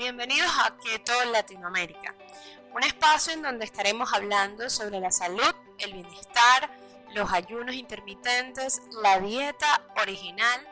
bienvenidos 0.00 0.50
a 0.64 0.74
Keto 0.78 1.12
Latinoamérica, 1.30 2.14
un 2.72 2.82
espacio 2.82 3.34
en 3.34 3.42
donde 3.42 3.66
estaremos 3.66 4.10
hablando 4.14 4.70
sobre 4.70 4.98
la 4.98 5.10
salud, 5.10 5.54
el 5.76 5.92
bienestar, 5.92 6.70
los 7.14 7.30
ayunos 7.30 7.74
intermitentes, 7.74 8.80
la 9.02 9.20
dieta 9.20 9.82
original, 10.00 10.66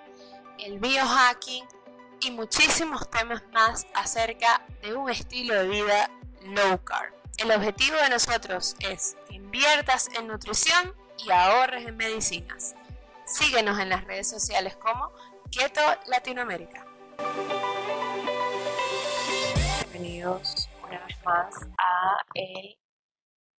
el 0.58 0.78
biohacking 0.78 1.62
y 2.22 2.30
muchísimos 2.30 3.10
temas 3.10 3.42
más 3.52 3.86
acerca 3.92 4.64
de 4.80 4.94
un 4.94 5.10
estilo 5.10 5.52
de 5.56 5.68
vida 5.68 6.10
low 6.44 6.82
carb. 6.82 7.12
El 7.36 7.50
objetivo 7.52 7.98
de 7.98 8.08
nosotros 8.08 8.76
es 8.80 9.14
que 9.28 9.34
inviertas 9.34 10.08
en 10.18 10.26
nutrición 10.26 10.94
y 11.18 11.30
ahorres 11.30 11.86
en 11.86 11.98
medicinas. 11.98 12.74
Síguenos 13.26 13.78
en 13.78 13.90
las 13.90 14.04
redes 14.04 14.30
sociales 14.30 14.74
como 14.76 15.12
Keto 15.50 15.82
Latinoamérica. 16.06 16.86
Una 20.28 21.06
vez 21.06 21.24
más 21.24 21.54
a 21.78 22.18
el 22.34 22.78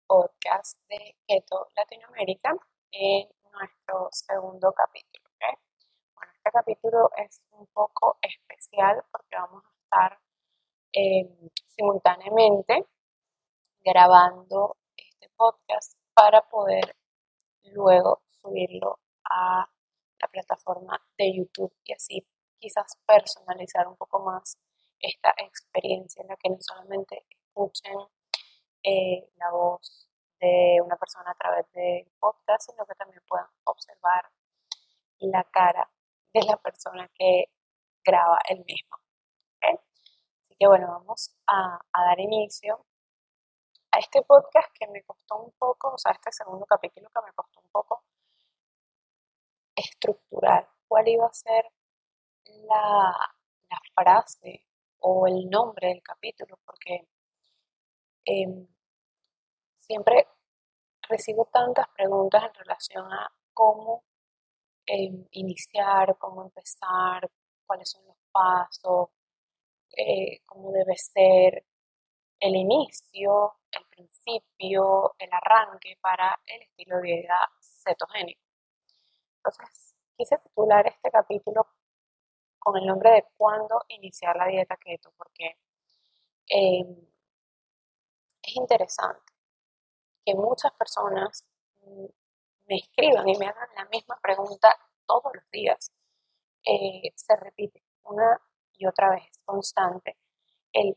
podcast 0.07 0.79
de 0.91 1.17
Keto 1.27 1.69
Latinoamérica 1.75 2.55
en 2.93 3.27
nuestro 3.51 4.09
segundo 4.11 4.75
capítulo. 4.75 5.25
Bueno, 6.15 6.33
este 6.35 6.51
capítulo 6.53 7.11
es 7.17 7.41
un 7.53 7.67
poco 7.69 8.19
especial 8.21 9.03
porque 9.11 9.37
vamos 9.37 9.65
a 9.65 9.79
estar 9.83 10.21
eh, 10.93 11.51
simultáneamente 11.69 12.85
grabando 13.83 14.77
este 14.95 15.31
podcast 15.39 15.95
para 16.13 16.43
poder 16.51 16.95
luego 17.73 18.21
subirlo 18.43 18.99
a 19.25 19.67
la 20.21 20.29
plataforma 20.29 21.01
de 21.17 21.35
YouTube 21.35 21.73
y 21.85 21.95
así 21.95 22.29
quizás 22.59 22.99
personalizar 23.07 23.89
un 23.89 23.97
poco 23.97 24.19
más 24.19 24.59
esta 25.01 25.35
experiencia 25.39 26.23
en 26.23 26.29
la 26.29 26.37
que 26.37 26.51
no 26.51 26.57
solamente 26.61 27.27
escuchen 27.31 27.97
eh, 28.83 29.31
la 29.37 29.51
voz 29.51 30.09
de 30.41 30.81
una 30.85 30.97
persona 30.97 31.31
a 31.31 31.35
través 31.35 31.71
del 31.73 32.11
podcast, 32.19 32.71
sino 32.71 32.87
que 32.87 32.95
también 32.95 33.23
puedan 33.27 33.49
observar 33.65 34.31
la 35.19 35.45
cara 35.45 35.91
de 36.33 36.43
la 36.43 36.57
persona 36.57 37.09
que 37.15 37.51
graba 38.05 38.39
el 38.49 38.65
mismo. 38.65 38.97
Así 39.61 40.57
que 40.59 40.67
bueno, 40.67 40.89
vamos 40.89 41.35
a 41.47 41.81
dar 41.95 42.21
inicio 42.21 42.85
a 43.93 43.99
este 43.99 44.23
podcast 44.23 44.69
que 44.79 44.87
me 44.89 45.03
costó 45.05 45.37
un 45.37 45.53
poco, 45.53 45.95
o 45.95 45.99
sea, 45.99 46.13
este 46.13 46.33
segundo 46.33 46.67
capítulo 46.67 47.09
que 47.11 47.21
me 47.27 47.33
costó 47.33 47.61
un 47.61 47.71
poco 47.71 48.05
estructurar 49.77 50.69
cuál 50.89 51.09
iba 51.09 51.27
a 51.27 51.33
ser 51.33 51.71
la, 52.67 53.15
frase 53.95 54.65
o 55.01 55.27
el 55.27 55.49
nombre 55.49 55.89
del 55.89 56.03
capítulo, 56.03 56.59
porque 56.65 57.09
em, 58.25 58.67
siempre 59.79 60.27
recibo 61.09 61.47
tantas 61.47 61.89
preguntas 61.89 62.45
en 62.45 62.55
relación 62.55 63.13
a 63.13 63.31
cómo 63.55 64.05
em, 64.87 65.27
iniciar, 65.33 66.17
cómo 66.19 66.43
empezar, 66.45 67.31
cuáles 67.67 67.91
son 67.91 68.07
los 68.07 68.17
pasos, 68.33 69.11
eh, 69.97 70.41
cómo 70.47 70.73
debe 70.73 70.97
ser 70.97 71.65
el 72.41 72.57
inicio, 72.57 73.57
el 73.73 73.85
principio, 73.87 75.15
el 75.19 75.31
arranque 75.33 75.99
para 76.01 76.39
el 76.47 76.63
estilo 76.63 76.97
de 76.97 77.03
vida 77.03 77.39
cetogénico. 77.61 78.41
Entonces, 79.39 79.95
quise 80.17 80.39
titular 80.39 80.87
este 80.87 81.11
capítulo 81.11 81.67
con 82.59 82.77
el 82.77 82.87
nombre 82.87 83.11
de 83.13 83.25
cuándo 83.37 83.85
iniciar 83.89 84.37
la 84.37 84.47
dieta 84.47 84.77
keto, 84.77 85.13
porque 85.17 85.57
em, 86.49 87.09
es 88.43 88.57
interesante 88.57 89.33
que 90.25 90.35
muchas 90.35 90.73
personas 90.73 91.45
me 92.67 92.77
escriban 92.77 93.29
y 93.29 93.37
me 93.39 93.47
hagan 93.47 93.69
la 93.77 93.87
misma 93.87 94.19
pregunta 94.21 94.69
todos 95.07 95.33
los 95.35 95.51
días. 95.51 95.93
Eh, 96.65 97.13
se 97.15 97.37
repite 97.37 97.83
una 98.05 98.41
y 98.75 98.87
otra 98.87 99.11
vez, 99.11 99.25
constante, 99.45 100.19
el 100.73 100.97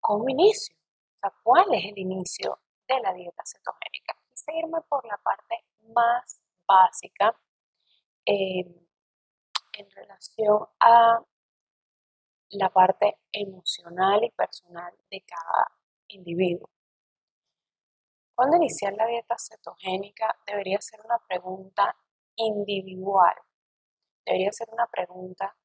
cómo 0.00 0.28
inicio, 0.28 0.76
o 0.76 1.18
sea, 1.20 1.32
cuál 1.42 1.66
es 1.74 1.84
el 1.86 1.98
inicio 1.98 2.60
de 2.88 3.00
la 3.00 3.12
dieta 3.14 3.42
cetogénica. 3.46 4.16
Quise 4.28 4.52
irme 4.58 4.80
por 4.88 5.04
la 5.06 5.16
parte 5.18 5.64
más 5.94 6.42
básica 6.66 7.34
em, 8.26 8.83
en 9.78 9.90
relación 9.90 10.66
a 10.80 11.20
la 12.50 12.70
parte 12.70 13.18
emocional 13.32 14.24
y 14.24 14.30
personal 14.30 14.92
de 15.10 15.20
cada 15.22 15.70
individuo. 16.08 16.70
¿Cuándo 18.34 18.56
iniciar 18.56 18.94
la 18.94 19.06
dieta 19.06 19.36
cetogénica 19.38 20.36
debería 20.46 20.80
ser 20.80 21.00
una 21.04 21.18
pregunta 21.28 21.96
individual? 22.36 23.36
Debería 24.24 24.52
ser 24.52 24.68
una 24.72 24.86
pregunta 24.86 25.56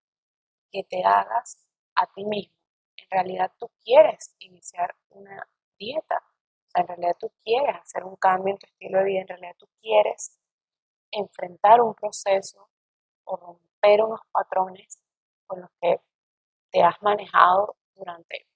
que 0.71 0.83
te 0.83 1.03
hagas 1.03 1.67
a 1.95 2.05
ti 2.07 2.25
mismo. 2.25 2.55
En 2.97 3.09
realidad 3.09 3.51
tú 3.57 3.71
quieres 3.83 4.35
iniciar 4.39 4.95
una 5.09 5.49
dieta. 5.77 6.21
En 6.75 6.87
realidad 6.87 7.15
tú 7.19 7.31
quieres 7.43 7.75
hacer 7.77 8.03
un 8.03 8.15
cambio 8.17 8.53
en 8.53 8.59
tu 8.59 8.67
estilo 8.67 8.99
de 8.99 9.05
vida. 9.05 9.21
En 9.21 9.27
realidad 9.27 9.55
tú 9.57 9.67
quieres 9.81 10.39
enfrentar 11.11 11.81
un 11.81 11.95
proceso 11.95 12.69
o 13.23 13.59
romper 13.79 14.03
unos 14.03 14.21
patrones 14.31 14.99
con 15.47 15.61
los 15.61 15.69
que 15.81 15.99
te 16.71 16.83
has 16.83 17.01
manejado 17.01 17.75
durante 17.95 18.47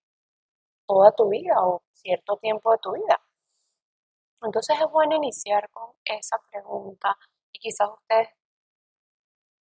toda 0.88 1.12
tu 1.12 1.30
vida 1.30 1.56
o 1.64 1.84
cierto 1.92 2.38
tiempo 2.38 2.72
de 2.72 2.78
tu 2.80 2.94
vida. 2.94 3.22
Entonces 4.42 4.78
es 4.80 4.92
bueno 4.92 5.16
iniciar 5.16 5.70
con 5.70 5.92
esa 6.04 6.38
pregunta 6.52 7.18
y 7.52 7.60
quizás 7.60 7.90
ustedes 7.90 8.30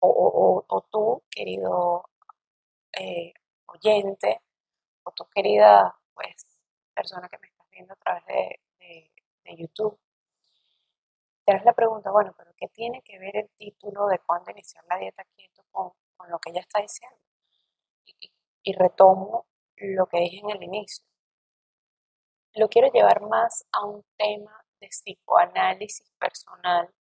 o, 0.01 0.85
tú, 0.89 1.21
querido 1.29 2.09
eh, 2.93 3.33
oyente, 3.65 4.41
o 5.03 5.11
tu 5.11 5.25
querida 5.25 5.93
pues, 6.13 6.45
persona 6.95 7.27
que 7.27 7.37
me 7.39 7.47
estás 7.47 7.69
viendo 7.69 7.93
a 7.93 7.97
través 7.97 8.23
de, 8.25 8.61
de 9.43 9.55
YouTube, 9.57 9.99
te 11.57 11.65
la 11.65 11.73
pregunta, 11.73 12.11
bueno, 12.11 12.33
pero 12.37 12.51
¿qué 12.55 12.67
tiene 12.67 13.01
que 13.01 13.17
ver 13.17 13.35
el 13.37 13.49
título 13.57 14.07
de 14.07 14.19
cuándo 14.19 14.51
iniciar 14.51 14.83
la 14.87 14.97
dieta 14.97 15.23
keto 15.35 15.63
con, 15.71 15.91
con 16.15 16.29
lo 16.29 16.39
que 16.39 16.51
ella 16.51 16.61
está 16.61 16.81
diciendo? 16.81 17.17
Y, 18.05 18.31
y, 18.63 18.73
retomo 18.73 19.47
lo 19.77 20.05
que 20.07 20.19
dije 20.19 20.39
en 20.39 20.49
el 20.51 20.63
inicio. 20.63 21.05
Lo 22.55 22.67
quiero 22.69 22.91
llevar 22.91 23.21
más 23.21 23.65
a 23.71 23.85
un 23.85 24.03
tema 24.17 24.63
de 24.79 24.87
psicoanálisis 24.89 26.11
personal, 26.19 26.93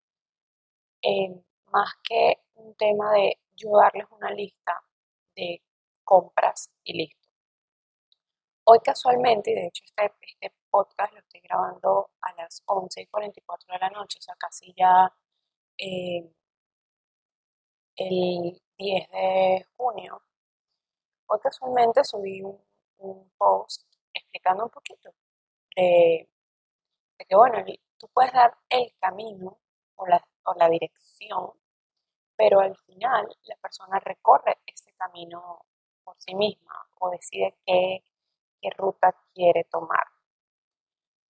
eh, 1.03 1.43
más 1.67 1.93
que 2.03 2.39
un 2.55 2.75
tema 2.77 3.13
de 3.13 3.39
yo 3.55 3.71
darles 3.77 4.07
una 4.11 4.31
lista 4.31 4.83
de 5.37 5.63
compras 6.05 6.71
y 6.85 6.95
listo. 6.95 7.29
Hoy 8.65 8.81
casualmente, 8.81 9.51
y 9.51 9.55
de 9.55 9.67
hecho 9.67 9.85
este, 9.85 10.15
este 10.41 10.58
podcast 10.79 11.13
lo 11.13 11.19
estoy 11.19 11.41
grabando 11.41 12.11
a 12.21 12.33
las 12.35 12.63
11 12.67 13.01
y 13.03 13.07
44 13.07 13.73
de 13.73 13.79
la 13.81 13.91
noche, 13.91 14.19
o 14.21 14.23
sea, 14.23 14.37
casi 14.37 14.73
ya 14.77 15.13
eh, 15.77 16.33
el 17.97 18.63
10 18.77 19.11
de 19.11 19.67
junio. 19.77 20.23
Hoy 21.27 21.41
casualmente 21.41 22.05
subí 22.05 22.43
un, 22.43 22.63
post 23.37 23.83
explicando 24.15 24.65
un 24.65 24.71
poquito 24.71 25.11
de, 25.75 26.29
que, 27.29 27.37
bueno, 27.37 27.65
tú 27.97 28.09
puedes 28.15 28.33
dar 28.33 28.57
el 28.69 28.95
camino 29.01 29.59
o 29.97 30.07
la, 30.07 30.25
o 30.45 30.55
la 30.55 30.69
dirección, 30.69 31.53
pero 32.37 32.61
al 32.61 32.77
final 32.77 33.37
la 33.43 33.57
persona 33.57 33.99
recorre 33.99 34.59
ese 34.67 34.93
camino 34.93 35.65
por 36.05 36.17
sí 36.21 36.35
misma 36.37 36.89
o 37.01 37.11
decide 37.11 37.57
qué, 37.67 38.05
qué 38.61 38.71
ruta 38.77 39.13
quiere 39.35 39.65
tomar. 39.65 40.18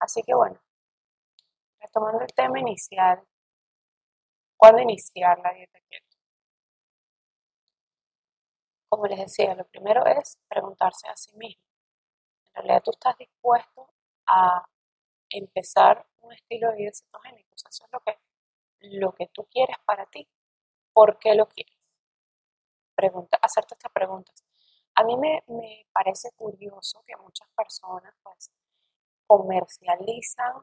Así 0.00 0.22
que 0.22 0.34
bueno, 0.34 0.60
retomando 1.80 2.20
el 2.20 2.32
tema 2.34 2.58
inicial, 2.60 3.22
¿cuándo 4.56 4.82
iniciar 4.82 5.38
la 5.40 5.52
dieta 5.52 5.80
keto? 5.88 6.16
Como 8.90 9.06
les 9.06 9.18
decía, 9.18 9.54
lo 9.54 9.66
primero 9.66 10.04
es 10.06 10.38
preguntarse 10.48 11.08
a 11.08 11.16
sí 11.16 11.30
mismo. 11.36 11.62
En 12.54 12.62
realidad 12.62 12.82
tú 12.84 12.90
estás 12.92 13.16
dispuesto 13.18 13.88
a 14.26 14.66
empezar 15.30 16.06
un 16.20 16.32
estilo 16.32 16.70
de 16.70 16.76
vida 16.76 16.90
cetogénico. 16.94 17.54
O 17.54 17.58
sea, 17.58 17.70
eso 17.70 17.84
es 17.84 17.92
lo 17.92 18.00
que, 18.00 18.18
lo 18.80 19.14
que 19.14 19.26
tú 19.28 19.46
quieres 19.50 19.76
para 19.86 20.06
ti. 20.06 20.28
¿Por 20.92 21.18
qué 21.18 21.34
lo 21.34 21.48
quieres? 21.48 21.74
Pregunta, 22.94 23.38
hacerte 23.40 23.74
estas 23.74 23.92
preguntas. 23.92 24.44
A 24.96 25.04
mí 25.04 25.16
me, 25.16 25.42
me 25.46 25.86
parece 25.92 26.32
curioso 26.32 27.02
que 27.06 27.16
muchas 27.16 27.48
personas 27.56 28.14
pues 28.22 28.50
comercializan 29.28 30.54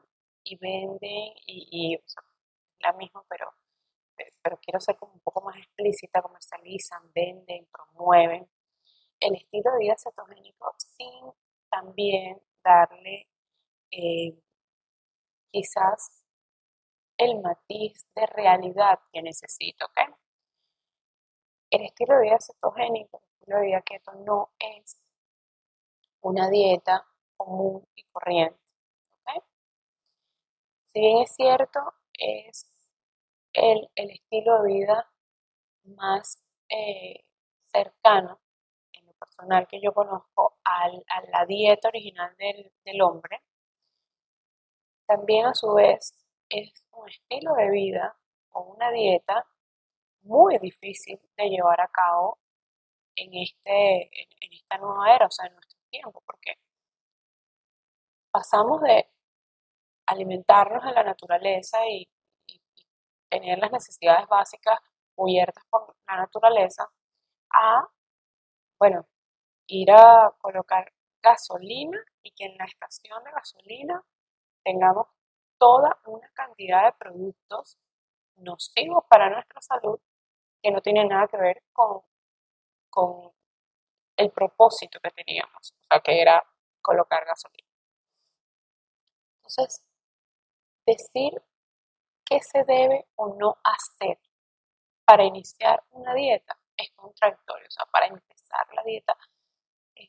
y 0.44 0.56
venden 0.56 1.32
y, 1.46 1.98
la 2.80 2.92
misma, 2.92 3.24
pero, 3.28 3.54
pero 4.42 4.58
quiero 4.60 4.80
ser 4.80 4.96
como 4.96 5.14
un 5.14 5.20
poco 5.20 5.40
más 5.40 5.56
explícita, 5.56 6.20
comercializan, 6.20 7.10
venden, 7.14 7.66
promueven 7.72 8.46
el 9.20 9.34
estilo 9.36 9.72
de 9.72 9.78
vida 9.78 9.96
cetogénico 9.96 10.74
sin 10.78 11.32
también 11.70 12.42
darle 12.62 13.28
eh, 13.90 14.38
quizás 15.50 16.24
el 17.16 17.40
matiz 17.40 18.06
de 18.14 18.26
realidad 18.26 19.00
que 19.12 19.22
necesito, 19.22 19.86
¿ok? 19.86 20.16
El 21.70 21.82
estilo 21.86 22.16
de 22.16 22.22
vida 22.22 22.38
cetogénico, 22.40 23.22
el 23.22 23.32
estilo 23.32 23.56
de 23.58 23.66
vida 23.66 23.80
keto 23.82 24.12
no 24.12 24.50
es 24.58 25.00
una 26.20 26.50
dieta 26.50 27.06
común 27.36 27.86
y 27.94 28.04
corriente. 28.04 28.58
Si 30.92 31.00
bien 31.00 31.18
es 31.18 31.34
cierto, 31.34 31.80
es 32.14 32.66
el, 33.52 33.88
estilo 33.94 34.62
de 34.62 34.72
vida 34.72 35.10
más 35.84 36.42
eh, 36.70 37.24
cercano 37.72 38.40
en 38.92 39.06
lo 39.06 39.12
personal 39.14 39.66
que 39.68 39.80
yo 39.80 39.92
conozco 39.92 40.56
a 40.64 40.88
la 41.32 41.46
dieta 41.46 41.88
original 41.88 42.34
del 42.38 43.02
hombre, 43.02 43.42
también 45.06 45.46
a 45.46 45.54
su 45.54 45.72
vez 45.74 46.14
es 46.48 46.84
un 46.92 47.08
estilo 47.08 47.54
de 47.54 47.70
vida 47.70 48.16
o 48.50 48.62
una 48.62 48.90
dieta 48.90 49.46
muy 50.22 50.58
difícil 50.58 51.20
de 51.36 51.48
llevar 51.48 51.80
a 51.80 51.88
cabo 51.88 52.38
en, 53.16 53.34
este, 53.34 54.10
en, 54.22 54.52
esta 54.52 54.78
nueva 54.78 55.14
era, 55.14 55.26
o 55.26 55.30
sea, 55.30 55.46
en 55.46 55.54
nuestro 55.54 55.78
tiempo, 55.90 56.22
porque 56.26 56.58
pasamos 58.36 58.82
de 58.82 59.08
alimentarnos 60.06 60.84
en 60.84 60.94
la 60.94 61.02
naturaleza 61.02 61.78
y, 61.88 62.06
tener 63.30 63.58
las 63.58 63.72
necesidades 63.72 64.28
básicas 64.28 64.78
cubiertas 65.14 65.64
por 65.68 65.96
la 66.06 66.18
naturaleza 66.18 66.88
a, 67.50 67.88
bueno, 68.78 69.06
ir 69.66 69.90
a 69.90 70.32
colocar 70.38 70.92
gasolina 71.22 71.98
y 72.22 72.30
que 72.32 72.44
en 72.44 72.56
la 72.56 72.66
estación 72.66 73.24
de 73.24 73.32
gasolina 73.32 74.04
tengamos 74.62 75.08
toda 75.58 75.98
una 76.04 76.28
cantidad 76.34 76.84
de 76.84 76.92
productos 76.92 77.78
nocivos 78.36 79.04
para 79.10 79.28
nuestra 79.30 79.60
salud 79.60 79.98
que 80.62 80.70
no 80.70 80.80
tienen 80.82 81.08
nada 81.08 81.26
que 81.26 81.38
ver 81.38 81.62
con, 81.72 82.02
con 82.90 83.32
el 84.16 84.30
propósito 84.30 85.00
que 85.00 85.10
teníamos, 85.10 85.72
o 85.72 85.84
sea, 85.88 86.00
que 86.00 86.20
era 86.22 86.44
colocar 86.80 87.24
gasolina. 87.24 87.65
Entonces, 89.48 89.84
decir 90.86 91.32
qué 92.24 92.40
se 92.40 92.64
debe 92.64 93.06
o 93.16 93.34
no 93.36 93.56
hacer 93.64 94.18
para 95.04 95.24
iniciar 95.24 95.84
una 95.90 96.14
dieta 96.14 96.58
es 96.76 96.90
contradictorio, 96.92 97.66
o 97.66 97.70
sea, 97.70 97.86
para 97.86 98.06
empezar 98.06 98.66
la 98.74 98.82
dieta 98.82 99.16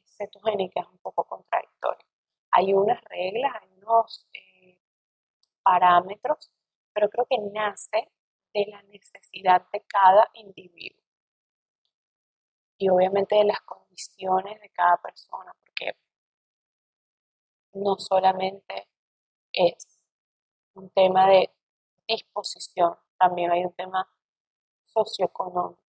cetogénica 0.06 0.82
es 0.82 0.88
un 0.88 0.98
poco 1.00 1.24
contradictorio. 1.26 2.06
Hay 2.52 2.74
unas 2.74 3.02
reglas, 3.04 3.54
hay 3.62 3.70
unos... 3.78 4.28
Eh, 4.34 4.48
parámetros, 5.68 6.50
pero 6.94 7.10
creo 7.10 7.26
que 7.30 7.38
nace 7.54 8.10
de 8.54 8.66
la 8.68 8.82
necesidad 8.84 9.68
de 9.74 9.82
cada 9.86 10.30
individuo 10.36 11.04
y 12.78 12.88
obviamente 12.90 13.36
de 13.36 13.44
las 13.44 13.60
condiciones 13.62 14.62
de 14.62 14.70
cada 14.70 14.96
persona, 15.02 15.54
porque 15.66 15.92
no 17.74 17.98
solamente 17.98 18.88
es 19.58 19.88
un 20.76 20.90
tema 20.92 21.28
de 21.28 21.52
disposición, 22.08 22.96
también 23.18 23.52
hay 23.52 23.66
un 23.66 23.74
tema 23.74 24.08
socioeconómico 24.86 25.82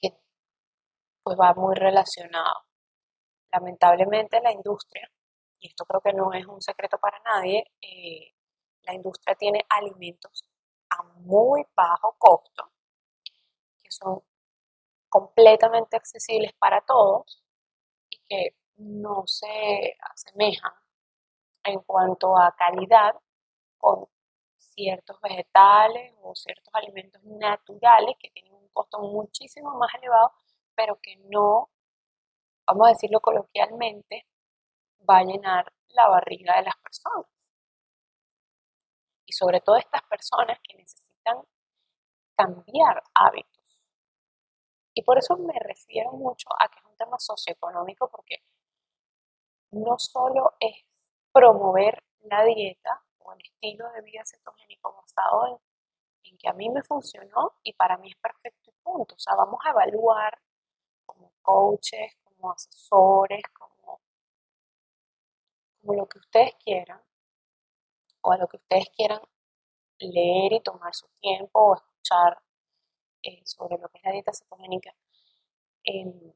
que 0.00 0.14
pues 1.22 1.38
va 1.38 1.54
muy 1.54 1.74
relacionado. 1.74 2.66
Lamentablemente 3.52 4.40
la 4.40 4.52
industria 4.52 5.10
y 5.60 5.68
esto 5.68 5.84
creo 5.84 6.00
que 6.00 6.12
no 6.14 6.32
es 6.32 6.46
un 6.46 6.60
secreto 6.62 6.98
para 6.98 7.20
nadie, 7.20 7.64
eh, 7.82 8.34
la 8.82 8.94
industria 8.94 9.34
tiene 9.36 9.64
alimentos 9.68 10.44
a 10.90 11.02
muy 11.02 11.64
bajo 11.76 12.16
costo, 12.18 12.72
que 13.82 13.90
son 13.90 14.22
completamente 15.08 15.96
accesibles 15.96 16.52
para 16.58 16.80
todos 16.80 17.44
y 18.08 18.18
que 18.28 18.56
no 18.76 19.24
se 19.26 19.96
asemejan 20.00 20.72
en 21.64 21.80
cuanto 21.80 22.36
a 22.38 22.54
calidad 22.56 23.14
con 23.78 24.06
ciertos 24.56 25.20
vegetales 25.20 26.14
o 26.22 26.34
ciertos 26.34 26.74
alimentos 26.74 27.22
naturales 27.24 28.16
que 28.18 28.30
tienen 28.30 28.54
un 28.54 28.68
costo 28.68 28.98
muchísimo 29.00 29.74
más 29.76 29.92
elevado, 29.94 30.32
pero 30.74 30.98
que 31.02 31.16
no, 31.28 31.70
vamos 32.66 32.86
a 32.86 32.90
decirlo 32.90 33.20
coloquialmente, 33.20 34.26
va 35.08 35.18
a 35.18 35.24
llenar 35.24 35.72
la 35.88 36.08
barriga 36.08 36.56
de 36.56 36.62
las 36.62 36.76
personas. 36.76 37.26
Y 39.26 39.32
sobre 39.32 39.60
todo 39.60 39.76
estas 39.76 40.02
personas 40.02 40.58
que 40.62 40.76
necesitan 40.76 41.42
cambiar 42.36 43.02
hábitos. 43.14 43.60
Y 44.94 45.02
por 45.02 45.18
eso 45.18 45.36
me 45.36 45.58
refiero 45.60 46.12
mucho 46.12 46.48
a 46.58 46.68
que 46.68 46.78
es 46.78 46.84
un 46.84 46.96
tema 46.96 47.18
socioeconómico 47.18 48.08
porque 48.10 48.42
no 49.72 49.98
solo 49.98 50.54
es 50.58 50.84
promover 51.32 52.02
la 52.22 52.44
dieta 52.44 53.02
o 53.18 53.32
el 53.32 53.40
estilo 53.42 53.90
de 53.92 54.02
vida 54.02 54.22
cetogénico 54.24 54.94
basado 54.94 55.46
en, 55.48 56.30
en 56.30 56.38
que 56.38 56.48
a 56.48 56.52
mí 56.52 56.68
me 56.70 56.82
funcionó 56.82 57.54
y 57.62 57.72
para 57.74 57.96
mí 57.98 58.10
es 58.10 58.16
perfecto 58.16 58.70
y 58.70 58.74
punto. 58.82 59.14
O 59.14 59.18
sea, 59.18 59.34
vamos 59.34 59.60
a 59.64 59.70
evaluar 59.70 60.38
como 61.06 61.32
coaches, 61.42 62.16
como 62.24 62.52
asesores, 62.52 63.42
como 63.52 63.80
lo 65.82 66.06
que 66.06 66.18
ustedes 66.18 66.54
quieran 66.62 67.00
o 68.22 68.32
a 68.32 68.36
lo 68.36 68.46
que 68.48 68.58
ustedes 68.58 68.90
quieran 68.90 69.20
leer 69.98 70.52
y 70.52 70.60
tomar 70.60 70.94
su 70.94 71.08
tiempo 71.20 71.60
o 71.60 71.74
escuchar 71.74 72.42
eh, 73.22 73.42
sobre 73.44 73.78
lo 73.78 73.88
que 73.88 73.98
es 73.98 74.04
la 74.04 74.12
dieta 74.12 74.32
cetogénica, 74.32 74.94
em, 75.84 76.32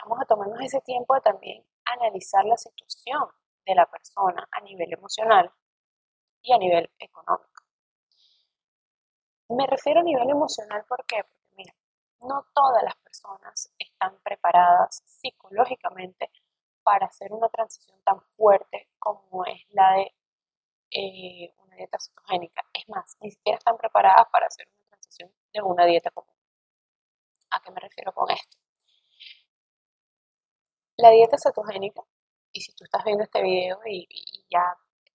vamos 0.00 0.18
a 0.20 0.26
tomarnos 0.26 0.60
ese 0.60 0.80
tiempo 0.80 1.14
de 1.14 1.20
también 1.20 1.64
analizar 1.84 2.44
la 2.44 2.56
situación 2.56 3.28
de 3.66 3.74
la 3.74 3.86
persona 3.86 4.46
a 4.50 4.60
nivel 4.60 4.92
emocional 4.92 5.50
y 6.42 6.52
a 6.52 6.58
nivel 6.58 6.90
económico. 6.98 7.62
Me 9.48 9.66
refiero 9.66 10.00
a 10.00 10.02
nivel 10.04 10.30
emocional 10.30 10.84
porque, 10.88 11.24
mira, 11.56 11.74
no 12.20 12.46
todas 12.54 12.82
las 12.82 12.96
personas 12.96 13.72
están 13.78 14.18
preparadas 14.22 15.02
psicológicamente 15.06 16.30
para 16.82 17.06
hacer 17.06 17.32
una 17.32 17.48
transición 17.48 18.00
tan 18.04 18.20
fuerte 18.36 18.88
como 18.98 19.44
es 19.44 19.62
la 19.70 19.92
de 19.94 20.14
eh, 20.92 21.54
una 21.58 21.76
dieta 21.76 21.98
cetogénica. 22.00 22.62
Es 22.72 22.88
más, 22.88 23.16
ni 23.20 23.30
siquiera 23.30 23.58
están 23.58 23.76
preparadas 23.76 24.26
para 24.32 24.46
hacer 24.46 24.68
una 24.74 24.88
transición 24.88 25.32
de 25.52 25.62
una 25.62 25.84
dieta 25.86 26.10
común. 26.10 26.34
¿A 27.50 27.60
qué 27.60 27.72
me 27.72 27.80
refiero 27.80 28.12
con 28.12 28.30
esto? 28.30 28.56
La 30.98 31.08
dieta 31.08 31.38
cetogénica, 31.38 32.02
y 32.56 32.60
si 32.62 32.72
tú 32.72 32.84
estás 32.84 33.04
viendo 33.04 33.22
este 33.22 33.42
video 33.42 33.78
y, 33.84 34.08
ya 34.48 34.64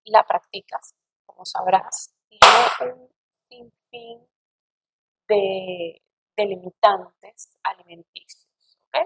la 0.05 0.23
practicas, 0.23 0.93
como 1.25 1.43
sabrás, 1.43 2.13
tiene 2.29 2.93
un 2.93 3.09
sinfín 3.47 4.27
de, 5.27 6.03
de 6.37 6.45
limitantes 6.45 7.57
alimenticios. 7.63 8.77
¿okay? 8.87 9.05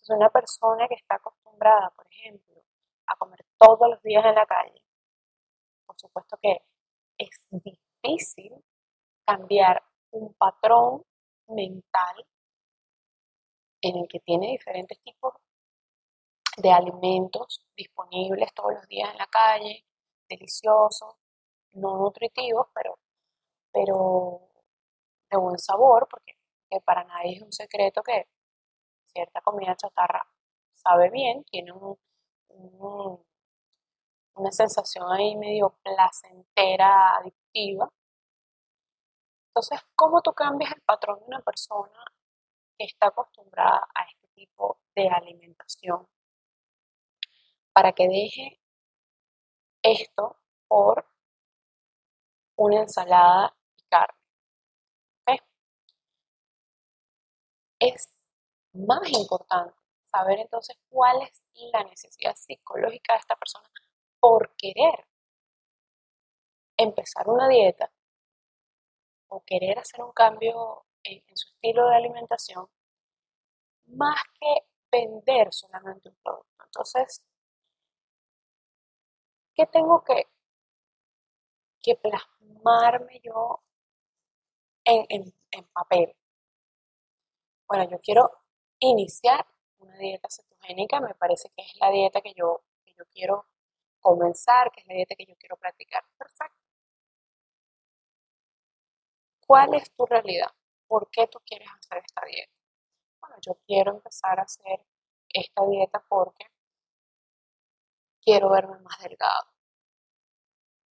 Es 0.00 0.10
una 0.10 0.30
persona 0.30 0.86
que 0.86 0.94
está 0.94 1.18
por 1.18 2.06
ejemplo, 2.10 2.62
a 3.06 3.16
comer 3.16 3.44
todos 3.58 3.90
los 3.90 4.02
días 4.02 4.24
en 4.24 4.34
la 4.36 4.46
calle, 4.46 4.82
por 5.84 5.98
supuesto 5.98 6.38
que 6.40 6.62
es 7.18 7.30
difícil 7.50 8.52
cambiar 9.26 9.82
un 10.12 10.32
patrón 10.34 11.04
mental 11.48 12.26
en 13.82 13.96
el 13.96 14.08
que 14.08 14.20
tiene 14.20 14.52
diferentes 14.52 15.00
tipos 15.00 15.34
de 16.60 16.72
alimentos 16.72 17.64
disponibles 17.76 18.52
todos 18.54 18.74
los 18.74 18.86
días 18.88 19.10
en 19.10 19.18
la 19.18 19.26
calle, 19.26 19.84
deliciosos, 20.28 21.16
no 21.72 21.96
nutritivos, 21.98 22.68
pero, 22.74 22.98
pero 23.72 24.40
de 25.30 25.36
buen 25.38 25.58
sabor, 25.58 26.08
porque 26.10 26.36
para 26.84 27.04
nadie 27.04 27.36
es 27.36 27.42
un 27.42 27.52
secreto 27.52 28.02
que 28.02 28.28
cierta 29.12 29.40
comida 29.40 29.76
chatarra 29.76 30.22
sabe 30.74 31.10
bien, 31.10 31.44
tiene 31.44 31.72
una 34.34 34.50
sensación 34.52 35.10
ahí 35.12 35.36
medio 35.36 35.78
placentera, 35.82 37.16
adictiva. 37.16 37.88
Entonces, 39.48 39.80
¿cómo 39.94 40.22
tú 40.22 40.32
cambias 40.32 40.72
el 40.72 40.80
patrón 40.82 41.18
de 41.20 41.24
una 41.26 41.40
persona 41.42 42.04
que 42.78 42.84
está 42.86 43.08
acostumbrada 43.08 43.86
a 43.94 44.04
este 44.04 44.28
tipo 44.34 44.78
de 44.94 45.08
alimentación 45.08 46.06
para 47.72 47.92
que 47.92 48.08
deje 48.08 48.60
esto 49.82 50.36
por 50.68 51.06
una 52.56 52.80
ensalada 52.80 53.56
y 53.76 53.82
carne? 53.88 54.20
Es 57.78 58.08
más 58.74 59.10
importante, 59.10 59.74
saber 60.04 60.38
entonces 60.40 60.76
cuál 60.90 61.22
es 61.22 61.42
la 61.72 61.82
necesidad 61.84 62.34
psicológica 62.36 63.14
de 63.14 63.20
esta 63.20 63.36
persona 63.36 63.68
por 64.20 64.54
querer 64.56 65.06
empezar 66.76 67.28
una 67.28 67.48
dieta 67.48 67.90
o 69.28 69.42
querer 69.44 69.78
hacer 69.78 70.02
un 70.02 70.12
cambio 70.12 70.84
en, 71.04 71.22
su 71.36 71.48
estilo 71.48 71.88
de 71.88 71.96
alimentación, 71.96 72.68
más 73.86 74.20
que 74.38 74.66
vender 74.90 75.52
solamente 75.52 76.08
un 76.08 76.16
producto. 76.22 76.64
Entonces, 76.64 77.22
¿qué 79.60 79.66
tengo 79.66 80.02
que, 80.02 80.26
que 81.82 81.94
plasmarme 81.96 83.20
yo 83.22 83.62
en, 84.84 85.34
papel? 85.74 86.16
Bueno, 87.68 87.86
yo 87.90 87.98
quiero 87.98 88.30
iniciar 88.78 89.46
una 89.78 89.98
dieta 89.98 90.28
cetogénica, 90.30 91.00
me 91.00 91.14
parece 91.14 91.50
que 91.50 91.62
es 91.62 91.76
la 91.78 91.90
dieta 91.90 92.22
que 92.22 92.32
yo, 92.34 92.62
que 92.86 92.94
yo 92.94 93.04
quiero 93.12 93.46
comenzar, 94.00 94.70
que 94.72 94.80
es 94.80 94.86
la 94.86 94.94
dieta 94.94 95.14
que 95.14 95.26
yo 95.26 95.36
quiero 95.36 95.58
practicar. 95.58 96.04
Perfecto. 96.16 96.56
¿Cuál 99.46 99.74
es 99.74 99.90
tu 99.92 100.06
realidad? 100.06 100.50
¿Por 100.86 101.10
qué 101.10 101.26
tú 101.26 101.38
quieres 101.44 101.68
hacer 101.68 101.98
esta 101.98 102.24
dieta? 102.24 102.52
Bueno, 103.20 103.36
yo 103.42 103.58
quiero 103.66 103.92
empezar 103.92 104.38
a 104.40 104.44
hacer 104.44 104.86
esta 105.28 105.66
dieta 105.66 106.02
porque 106.08 106.46
quiero 108.22 108.50
verme 108.50 108.78
más 108.80 108.98
delgado. 109.00 109.46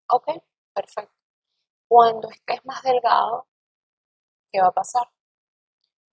Ok, 0.08 0.28
perfecto. 0.74 1.16
Cuando 1.88 2.30
estés 2.32 2.66
más 2.66 2.84
delgado, 2.84 3.48
¿qué 4.52 4.62
va 4.62 4.68
a 4.68 4.72
pasar? 4.72 5.10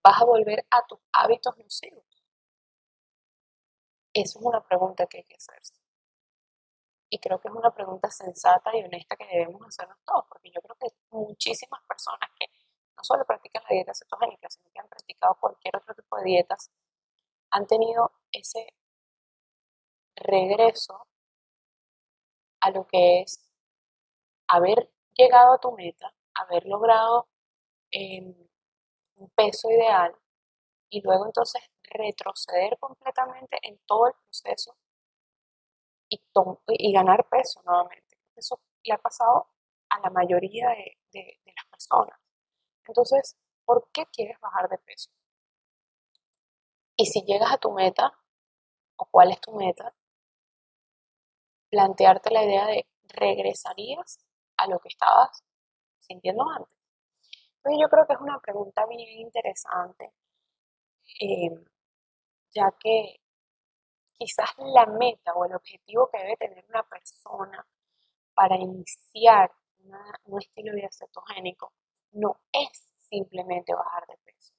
Vas 0.03 0.19
a 0.19 0.25
volver 0.25 0.65
a 0.71 0.87
tus 0.87 0.97
hábitos 1.11 1.55
nocivos. 1.59 2.03
Esa 4.13 4.37
es 4.39 4.45
una 4.45 4.59
pregunta 4.67 5.05
que 5.07 5.19
hay 5.19 5.23
que 5.23 5.35
hacerse. 5.35 5.75
Y 7.09 7.19
creo 7.19 7.39
que 7.39 7.47
es 7.47 7.53
una 7.53 7.71
pregunta 7.71 8.09
sensata 8.11 8.75
y 8.75 8.83
honesta 8.83 9.15
que 9.15 9.25
debemos 9.25 9.61
hacernos 9.65 9.97
todos, 10.05 10.25
porque 10.29 10.51
yo 10.51 10.61
creo 10.61 10.75
que 10.75 10.87
muchísimas 11.11 11.81
personas 11.87 12.29
que 12.37 12.47
no 12.97 13.03
solo 13.03 13.25
practican 13.25 13.63
la 13.69 13.75
dieta 13.75 13.93
cetogénica, 13.93 14.49
sino 14.49 14.69
que 14.71 14.79
han 14.79 14.89
practicado 14.89 15.35
cualquier 15.39 15.77
otro 15.77 15.95
tipo 15.95 16.17
de 16.17 16.23
dietas, 16.23 16.71
han 17.51 17.67
tenido 17.67 18.11
ese 18.31 18.73
regreso 20.17 21.07
a 22.61 22.71
lo 22.71 22.85
que 22.87 23.21
es 23.21 23.49
haber 24.47 24.91
llegado 25.13 25.53
a 25.53 25.59
tu 25.59 25.71
meta, 25.71 26.13
haber 26.33 26.65
logrado 26.65 27.27
em, 27.91 28.33
un 29.15 29.29
peso 29.31 29.69
ideal 29.71 30.15
y 30.89 31.01
luego 31.01 31.25
entonces 31.25 31.61
retroceder 31.83 32.77
completamente 32.79 33.59
en 33.63 33.79
todo 33.85 34.07
el 34.07 34.13
proceso 34.13 34.77
y, 36.09 36.93
ganar 36.93 37.27
peso 37.29 37.61
nuevamente. 37.63 38.17
Eso 38.35 38.59
le 38.83 38.93
ha 38.93 38.97
pasado 38.97 39.47
a 39.89 39.99
la 39.99 40.09
mayoría 40.09 40.69
de, 40.69 40.97
de 41.11 41.53
las 41.55 41.65
personas. 41.69 42.19
Entonces, 42.85 43.37
¿por 43.65 43.89
qué 43.91 44.05
quieres 44.07 44.39
bajar 44.39 44.69
de 44.69 44.77
peso? 44.77 45.11
Y 46.95 47.05
si 47.05 47.21
llegas 47.25 47.51
a 47.51 47.57
tu 47.57 47.71
meta, 47.71 48.13
o 48.97 49.05
cuál 49.05 49.31
es 49.31 49.39
tu 49.41 49.51
meta, 49.53 49.93
plantearte 51.69 52.31
la 52.31 52.43
idea 52.43 52.67
de 52.67 52.87
regresarías 53.09 54.17
a 54.57 54.67
lo 54.67 54.79
que 54.79 54.89
estabas 54.89 55.43
sintiendo 55.97 56.43
antes. 56.49 56.75
Entonces 57.57 57.81
yo 57.81 57.89
creo 57.89 58.07
que 58.07 58.13
es 58.13 58.19
una 58.19 58.39
pregunta 58.39 58.85
bien 58.85 59.19
interesante, 59.19 60.13
eh, 61.21 61.49
ya 62.51 62.71
que 62.79 63.19
quizás 64.13 64.49
la 64.57 64.85
meta 64.85 65.33
o 65.33 65.45
el 65.45 65.55
objetivo 65.55 66.09
que 66.11 66.19
debe 66.19 66.37
tener 66.37 66.65
una 66.69 66.83
persona 66.83 67.67
para 68.33 68.55
iniciar 68.55 69.51
un 70.25 70.39
estilo 70.41 70.71
de 70.71 70.77
vida 70.77 70.89
cetogénico 70.91 71.73
no 72.11 72.39
es 72.51 72.93
simplemente 73.09 73.73
bajar 73.73 74.05
de 74.07 74.17
peso, 74.17 74.53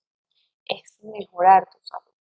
es 0.64 1.02
mejorar 1.02 1.68
tu 1.70 1.78
salud. 1.82 2.12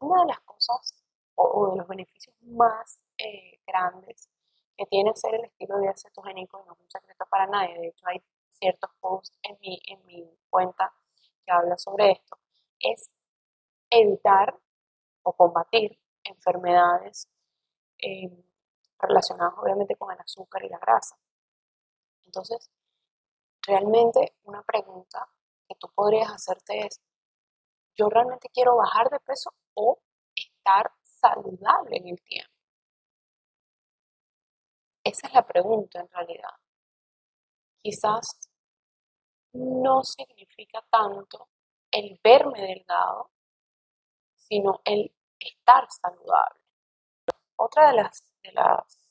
Una 0.00 0.22
de 0.22 0.28
las 0.28 0.40
cosas 0.40 1.02
o, 1.34 1.70
de 1.70 1.76
los 1.76 1.88
beneficios 1.88 2.34
más 2.42 2.98
eh, 3.18 3.60
grandes 3.66 4.30
que 4.76 4.86
tiene 4.86 5.12
ser 5.14 5.34
el 5.34 5.44
estilo 5.44 5.76
de 5.76 5.82
vida 5.82 5.94
cetogénico, 5.96 6.64
no 6.66 6.72
es 6.72 6.80
un 6.80 6.90
secreto 6.90 7.26
para 7.28 7.46
nadie, 7.46 7.78
de 7.78 7.88
hecho 7.88 8.06
hay 8.06 8.22
ciertos 8.50 8.90
posts 9.00 9.36
en 9.42 9.58
mi, 9.60 9.80
en 9.86 10.06
mi 10.06 10.38
cuenta 10.48 10.92
que 11.44 11.52
hablan 11.52 11.78
sobre 11.78 12.12
esto, 12.12 12.38
es 12.78 13.10
evitar 13.90 14.56
o 15.22 15.32
combatir 15.32 15.98
enfermedades 16.24 17.28
eh, 17.98 18.30
relacionadas 19.00 19.54
obviamente 19.58 19.96
con 19.96 20.12
el 20.12 20.20
azúcar 20.20 20.64
y 20.64 20.68
la 20.68 20.78
grasa. 20.78 21.16
Entonces, 22.24 22.70
realmente 23.62 24.36
una 24.44 24.62
pregunta 24.62 25.28
que 25.68 25.74
tú 25.76 25.88
podrías 25.94 26.30
hacerte 26.30 26.86
es, 26.86 27.00
¿yo 27.96 28.08
realmente 28.08 28.48
quiero 28.52 28.76
bajar 28.76 29.10
de 29.10 29.20
peso 29.20 29.52
o 29.74 29.98
estar 30.34 30.92
saludable 31.02 31.96
en 31.96 32.08
el 32.08 32.22
tiempo? 32.22 32.57
Esa 35.08 35.26
es 35.26 35.32
la 35.32 35.46
pregunta 35.46 36.00
en 36.00 36.08
realidad. 36.10 36.50
Quizás 37.82 38.50
no 39.54 40.04
significa 40.04 40.84
tanto 40.90 41.48
el 41.90 42.20
verme 42.22 42.60
delgado, 42.60 43.30
sino 44.36 44.82
el 44.84 45.10
estar 45.40 45.88
saludable. 45.90 46.60
Otra 47.56 47.88
de 47.88 47.94
las, 47.94 48.22
de 48.42 48.52
las 48.52 49.08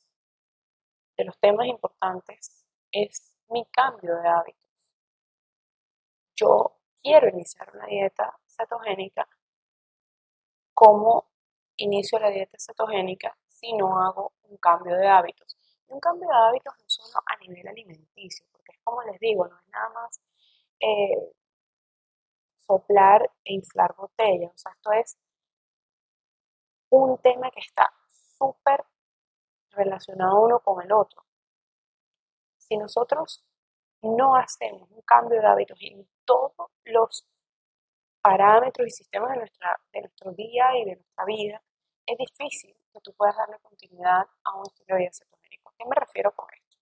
de 1.17 1.25
los 1.25 1.39
temas 1.39 1.65
importantes 1.65 2.63
es 2.91 3.35
mi 3.49 3.65
cambio 3.65 4.17
de 4.17 4.27
hábitos. 4.27 4.69
Yo 6.35 6.77
quiero 7.01 7.27
iniciar 7.29 7.71
una 7.73 7.87
dieta 7.87 8.37
cetogénica. 8.45 9.27
¿Cómo 10.75 11.31
inicio 11.77 12.19
la 12.19 12.29
dieta 12.29 12.55
cetogénica 12.59 13.35
si 13.47 13.73
no 13.73 13.99
hago 13.99 14.33
un 14.43 14.57
cambio 14.57 14.95
de 14.95 15.07
hábitos? 15.07 15.56
Un 15.87 15.99
cambio 15.99 16.27
de 16.27 16.35
hábitos 16.35 16.73
no 16.77 16.85
solo 16.87 17.23
a 17.25 17.37
nivel 17.37 17.67
alimenticio, 17.67 18.45
porque 18.51 18.71
es 18.73 18.79
como 18.83 19.01
les 19.03 19.19
digo, 19.19 19.47
no 19.47 19.57
es 19.57 19.67
nada 19.69 19.89
más 19.89 20.21
eh, 20.79 21.31
soplar 22.67 23.29
e 23.45 23.53
inflar 23.53 23.95
botellas. 23.95 24.51
O 24.53 24.57
sea, 24.57 24.71
esto 24.73 24.91
es 24.91 25.17
un 26.89 27.17
tema 27.19 27.49
que 27.51 27.59
está 27.61 27.91
súper 28.37 28.83
relacionado 29.71 30.41
uno 30.41 30.59
con 30.59 30.83
el 30.83 30.91
otro. 30.91 31.23
Si 32.57 32.77
nosotros 32.77 33.45
no 34.01 34.35
hacemos 34.35 34.89
un 34.91 35.01
cambio 35.01 35.39
de 35.41 35.47
hábitos 35.47 35.77
en 35.81 36.07
todos 36.25 36.53
los 36.85 37.25
parámetros 38.21 38.87
y 38.87 38.91
sistemas 38.91 39.31
de, 39.31 39.37
nuestra, 39.37 39.79
de 39.93 40.01
nuestro 40.01 40.31
día 40.33 40.77
y 40.77 40.85
de 40.85 40.95
nuestra 40.95 41.25
vida, 41.25 41.63
es 42.05 42.17
difícil 42.17 42.75
que 42.93 42.99
tú 43.01 43.13
puedas 43.13 43.35
darle 43.35 43.57
continuidad 43.59 44.25
a 44.43 44.55
un 44.55 44.63
estilo 44.65 44.95
de 44.95 45.01
vida 45.01 45.11
cetogénico. 45.13 45.36
¿A 45.36 45.36
qué 45.77 45.85
me 45.85 45.95
refiero 45.95 46.31
con 46.33 46.47
esto? 46.53 46.77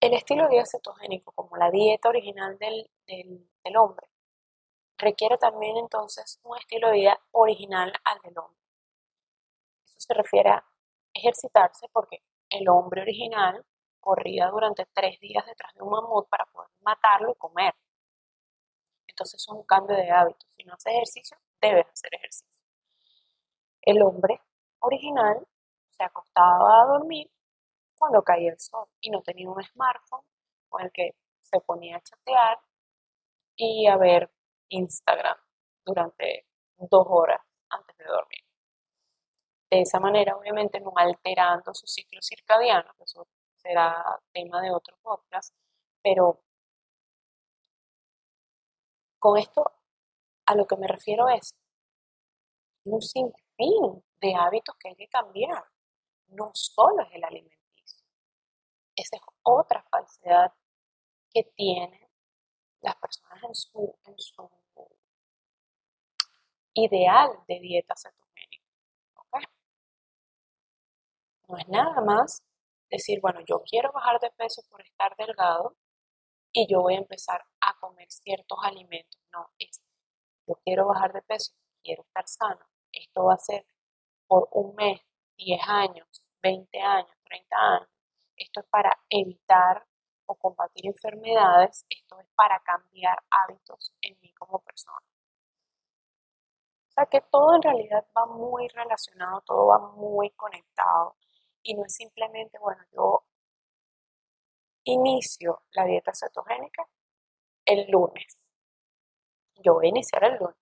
El 0.00 0.14
estilo 0.14 0.44
de 0.44 0.50
vida 0.50 0.64
cetogénico, 0.66 1.32
como 1.32 1.56
la 1.56 1.70
dieta 1.70 2.08
original 2.08 2.58
del, 2.58 2.90
del 3.06 3.76
hombre, 3.76 4.08
requiere 4.98 5.38
también 5.38 5.76
entonces 5.76 6.38
un 6.42 6.56
estilo 6.58 6.88
de 6.88 6.94
vida 6.94 7.20
original 7.32 7.92
al 8.04 8.20
del 8.20 8.38
hombre. 8.38 8.60
Eso 9.84 9.96
se 9.98 10.14
refiere 10.14 10.50
a 10.50 10.64
ejercitarse 11.12 11.88
porque 11.92 12.22
el 12.50 12.68
hombre 12.68 13.02
original 13.02 13.64
corría 14.00 14.48
durante 14.48 14.86
tres 14.94 15.18
días 15.20 15.44
detrás 15.46 15.74
de 15.74 15.82
un 15.82 15.90
mamut 15.90 16.28
para 16.28 16.46
poder 16.46 16.70
matarlo 16.80 17.32
y 17.32 17.34
comer. 17.36 17.74
Entonces 19.08 19.40
es 19.40 19.48
un 19.48 19.64
cambio 19.64 19.96
de 19.96 20.10
hábito. 20.10 20.46
Si 20.56 20.62
no 20.64 20.74
haces 20.74 20.92
ejercicio, 20.92 21.36
debes 21.60 21.86
hacer 21.88 22.14
ejercicio. 22.14 22.64
El 23.82 24.02
hombre 24.02 24.40
original 24.80 25.46
se 25.96 26.04
acostaba 26.04 26.82
a 26.82 26.86
dormir 26.86 27.30
cuando 27.98 28.22
caía 28.22 28.52
el 28.52 28.60
sol 28.60 28.88
y 29.00 29.10
no 29.10 29.22
tenía 29.22 29.48
un 29.50 29.62
smartphone 29.62 30.24
con 30.68 30.82
el 30.82 30.92
que 30.92 31.16
se 31.42 31.60
ponía 31.60 31.96
a 31.96 32.02
chatear 32.02 32.60
y 33.56 33.86
a 33.86 33.96
ver 33.96 34.30
Instagram 34.68 35.36
durante 35.84 36.46
dos 36.76 37.06
horas 37.08 37.40
antes 37.70 37.96
de 37.96 38.04
dormir. 38.04 38.44
De 39.70 39.80
esa 39.80 39.98
manera, 39.98 40.36
obviamente, 40.36 40.80
no 40.80 40.92
alterando 40.96 41.74
su 41.74 41.86
ciclo 41.86 42.20
circadiano, 42.22 42.92
eso 43.00 43.26
será 43.56 44.20
tema 44.32 44.60
de 44.60 44.70
otro 44.70 44.96
podcast, 45.02 45.54
pero 46.02 46.40
con 49.18 49.38
esto 49.38 49.64
a 50.46 50.54
lo 50.54 50.66
que 50.66 50.76
me 50.76 50.86
refiero 50.86 51.28
es 51.28 51.54
un 52.84 53.02
sinfín 53.02 54.04
de 54.20 54.34
hábitos 54.34 54.76
que 54.76 54.88
hay 54.90 54.96
que 54.96 55.08
cambiar, 55.08 55.64
no 56.28 56.50
solo 56.54 57.02
es 57.02 57.14
el 57.14 57.24
alimenticio. 57.24 58.04
Esa 58.94 59.16
es 59.16 59.22
otra 59.42 59.84
falsedad 59.90 60.52
que 61.30 61.44
tienen 61.54 62.08
las 62.80 62.96
personas 62.96 63.42
en 63.42 63.54
su, 63.54 64.50
ideal 66.74 67.30
de 67.48 67.60
dieta 67.60 67.94
cetogénica. 67.96 68.64
No 71.48 71.56
es 71.58 71.68
nada 71.68 72.00
más 72.00 72.42
decir, 72.90 73.20
bueno, 73.20 73.40
yo 73.46 73.62
quiero 73.68 73.92
bajar 73.92 74.18
de 74.20 74.30
peso 74.32 74.62
por 74.68 74.82
estar 74.82 75.14
delgado 75.16 75.76
y 76.52 76.66
yo 76.68 76.82
voy 76.82 76.94
a 76.94 76.98
empezar 76.98 77.44
a 77.60 77.78
comer 77.78 78.10
ciertos 78.10 78.58
alimentos. 78.62 79.20
No, 79.32 79.50
es, 79.58 79.82
yo 80.46 80.54
quiero 80.64 80.86
bajar 80.86 81.12
de 81.12 81.22
peso, 81.22 81.52
quiero 81.82 82.02
estar 82.02 82.26
sano. 82.26 82.66
Esto 82.92 83.24
va 83.24 83.34
a 83.34 83.38
ser 83.38 83.66
por 84.26 84.48
un 84.52 84.74
mes, 84.74 85.00
10 85.36 85.60
años, 85.68 86.22
20 86.42 86.80
años, 86.80 87.16
30 87.24 87.56
años. 87.56 87.88
Esto 88.36 88.60
es 88.60 88.66
para 88.66 88.92
evitar 89.08 89.86
o 90.26 90.34
combatir 90.36 90.86
enfermedades. 90.86 91.84
Esto 91.88 92.18
es 92.20 92.26
para 92.34 92.60
cambiar 92.60 93.18
hábitos 93.30 93.92
en 94.02 94.18
mí 94.20 94.32
como 94.34 94.60
persona. 94.60 94.98
O 96.88 96.92
sea 96.92 97.06
que 97.06 97.20
todo 97.30 97.56
en 97.56 97.62
realidad 97.62 98.06
va 98.16 98.26
muy 98.26 98.68
relacionado, 98.68 99.42
todo 99.42 99.66
va 99.66 99.78
muy 99.92 100.30
conectado 100.30 101.16
y 101.62 101.74
no 101.74 101.84
es 101.84 101.94
simplemente, 101.94 102.58
bueno, 102.58 102.82
yo 102.92 103.24
inicio 104.84 105.62
la 105.72 105.84
dieta 105.84 106.12
cetogénica 106.14 106.88
el 107.66 107.90
lunes. 107.90 108.38
Yo 109.56 109.74
voy 109.74 109.86
a 109.86 109.88
iniciar 109.90 110.24
el 110.24 110.36
lunes, 110.38 110.56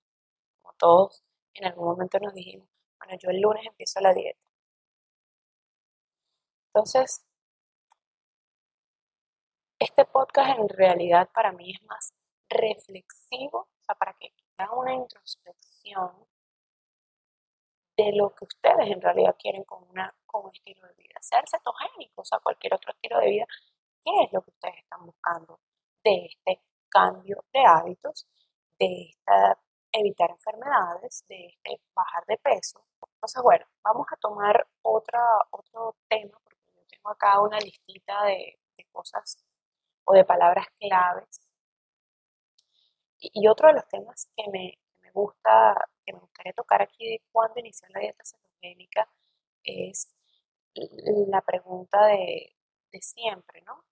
como 0.63 0.75
todos 0.79 1.23
en 1.55 1.67
algún 1.67 1.87
momento 1.87 2.19
nos 2.19 2.35
dijimos, 2.35 2.69
bueno, 2.99 3.17
yo 3.23 3.31
el 3.31 3.41
lunes 3.41 3.67
empiezo 3.67 4.01
la 4.01 4.15
dieta. 4.15 4.41
Entonces, 6.75 7.25
este 9.79 10.05
podcast 10.07 10.59
en 10.59 10.69
realidad 10.69 11.29
para 11.33 11.53
mí 11.53 11.71
es 11.71 11.81
más 11.85 12.13
reflexivo, 12.49 13.61
o 13.61 13.83
sea, 13.87 13.95
para 13.95 14.13
que 14.15 14.33
hagan 14.59 14.79
una 14.79 14.93
introspección 14.95 16.27
de 17.97 18.11
lo 18.17 18.35
que 18.35 18.47
ustedes 18.47 18.91
en 18.91 19.01
realidad 19.01 19.37
quieren 19.39 19.63
con, 19.63 19.89
una, 19.89 20.13
con 20.27 20.47
un 20.47 20.51
estilo 20.53 20.85
de 20.89 20.95
vida, 20.95 21.15
ser 21.21 21.45
cetogénico, 21.49 22.23
o 22.23 22.25
sea, 22.25 22.41
cualquier 22.41 22.75
otro 22.75 22.91
estilo 22.93 23.21
de 23.21 23.31
vida, 23.31 23.47
¿qué 24.05 24.25
es 24.25 24.33
lo 24.33 24.43
que 24.43 24.51
ustedes 24.51 24.79
están 24.79 25.07
buscando 25.07 25.61
de 26.03 26.27
este 26.27 26.61
cambio 26.89 27.45
de 27.53 27.65
hábitos, 27.65 28.27
de 28.81 29.11
esta, 29.11 29.61
evitar 29.93 30.29
enfermedades, 30.33 31.25
de 31.29 31.47
este 31.47 31.81
bajar 31.95 32.25
de 32.27 32.37
peso? 32.39 32.85
Entonces, 33.15 33.43
bueno, 33.45 33.65
vamos 33.85 34.07
a 34.11 34.17
tomar 34.17 34.67
otra, 34.83 35.23
otro 35.53 35.95
tema, 36.09 36.37
tengo 37.05 37.11
acá 37.13 37.41
una 37.41 37.59
listita 37.59 38.25
de, 38.25 38.59
cosas 38.93 39.45
o 40.05 40.15
de 40.15 40.25
palabras 40.25 40.67
claves. 40.79 41.41
Y, 43.19 43.49
otro 43.49 43.69
de 43.69 43.75
los 43.75 43.89
temas 43.89 44.31
que 44.37 44.51
me, 44.51 44.79
gusta 45.13 45.75
que 46.05 46.13
me 46.13 46.19
gustaría 46.19 46.53
tocar 46.53 46.83
aquí 46.83 47.09
de 47.09 47.23
cuándo 47.31 47.61
iniciar 47.61 47.91
la 47.93 48.01
dieta 48.01 48.25
cetogénica 48.25 49.09
es 49.63 50.13
la 51.29 51.41
pregunta 51.43 52.07
de, 52.07 52.57
siempre, 53.01 53.63
¿no? 53.63 53.85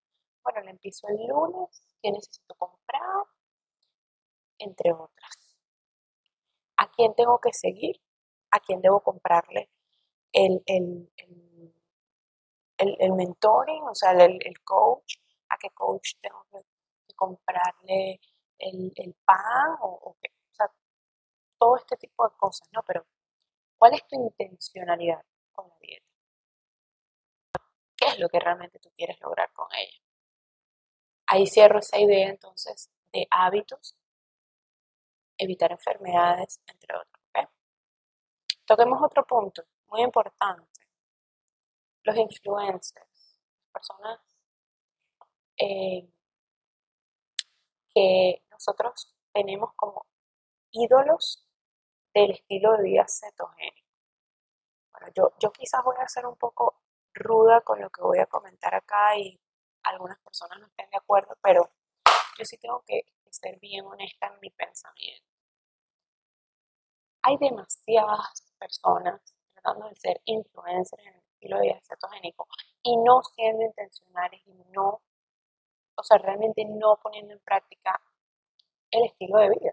Bueno, 0.43 0.61
la 0.63 0.71
empiezo 0.71 1.09
el 1.09 1.27
lunes, 1.27 1.97
¿qué 2.03 2.13
necesito 2.13 2.55
comprar? 2.55 3.25
Entre 4.59 4.93
otras. 4.93 5.59
¿A 6.77 6.91
quién 6.91 7.15
tengo 7.15 7.41
que 7.41 7.53
seguir? 7.53 8.01
¿A 8.51 8.61
quién 8.61 8.81
debo 8.81 9.01
comprarle 9.03 9.71
el, 10.33 10.63
el, 10.67 11.11
mentoring, 13.17 13.83
o 13.85 13.95
sea, 13.95 14.13
el, 14.13 14.61
coach? 14.65 15.17
¿A 15.51 15.57
qué 15.59 15.71
coach 15.71 16.15
tengo 16.21 16.47
que, 16.51 16.65
comprarle 17.15 18.21
el, 18.59 19.15
pan 19.25 19.77
o, 19.81 19.89
o 19.89 20.17
qué? 20.21 20.31
todo 21.59 21.77
este 21.77 21.97
tipo 21.97 22.29
de 22.29 22.35
cosas, 22.37 22.69
¿no? 22.73 22.83
Pero, 22.83 23.07
¿cuál 23.79 23.95
es 23.95 24.05
tu 24.09 24.17
intencionalidad 24.17 25.25
con 25.53 25.69
la 25.69 25.77
dieta? 25.81 26.07
¿Qué 27.97 28.07
es 28.09 28.19
lo 28.19 28.29
que 28.29 28.41
realmente 28.41 28.81
tú 28.81 28.91
quieres 28.97 29.21
lograr 29.21 29.53
con 29.53 29.69
ella? 29.73 30.03
Ahí 31.29 31.47
cierro 31.47 31.79
esa 31.79 32.01
idea 32.01 32.31
entonces 32.31 32.91
de 33.13 33.29
hábitos, 33.31 33.95
evitar 35.39 35.71
enfermedades, 35.71 36.61
entre 36.67 36.97
otros. 36.97 37.23
Toquemos 38.65 39.01
otro 39.03 39.25
punto 39.25 39.63
muy 39.87 40.03
importante. 40.03 40.72
Los 42.05 42.17
influencers, 42.17 43.39
personas 43.73 44.21
eh, 45.57 46.09
que 47.95 48.43
nosotros 48.51 49.15
tenemos 49.33 49.73
como 49.77 50.07
ídolos 50.73 51.47
del 52.15 52.33
estilo 52.33 52.73
de 52.77 52.83
vida 52.83 53.07
cetogénico. 53.09 53.89
Bueno, 54.93 55.09
yo, 55.15 55.33
yo 55.39 55.53
quizás 55.53 55.83
voy 55.85 55.97
a 56.01 56.09
ser 56.09 56.27
un 56.27 56.37
poco 56.37 56.83
ruda 57.15 57.61
con 57.61 57.81
lo 57.81 57.91
que 57.91 58.03
voy 58.03 58.19
a 58.19 58.27
comentar 58.27 58.75
acá 58.75 59.17
y 59.17 59.39
algunas 59.85 60.19
personas 60.21 60.59
no 60.61 60.67
estén 60.67 60.91
de 60.91 60.97
acuerdo, 60.99 61.37
pero 61.43 61.71
yo 62.39 62.45
sí 62.45 62.59
tengo 62.59 62.83
que 62.87 63.05
ser 63.31 63.59
bien 63.61 63.87
honesta 63.87 64.27
en 64.27 64.41
mi 64.41 64.51
pensamiento. 64.51 65.27
Hay 67.23 67.37
demasiadas 67.39 68.53
personas 68.59 69.21
tratando 69.55 69.89
de 69.89 69.95
ser 69.97 70.21
influencers 70.25 71.07
en 71.07 71.22
estilo 71.43 71.59
de 71.59 71.69
vida 71.69 71.81
cetogénico 71.83 72.47
y 72.83 72.97
no 72.97 73.23
siendo 73.23 73.65
intencionales 73.65 74.41
y 74.47 74.55
no, 74.71 75.03
o 75.97 76.03
sea, 76.03 76.19
realmente 76.19 76.65
no 76.65 76.99
poniendo 77.03 77.33
en 77.33 77.41
práctica 77.41 78.01
el 78.91 79.05
estilo 79.05 79.39
de 79.39 79.51
vida. 79.51 79.73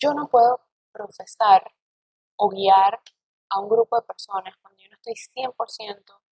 yo 0.00 0.14
no 0.14 0.28
puedo 0.28 0.60
profesar 0.92 1.72
o 2.36 2.48
guiar 2.48 3.00
a 3.50 3.60
un 3.60 3.68
grupo 3.68 4.00
de 4.00 4.06
personas 4.06 4.56
cuando 4.62 4.80
yo 4.82 4.88
no 4.88 4.96
estoy 4.96 5.14
100% 5.14 6.22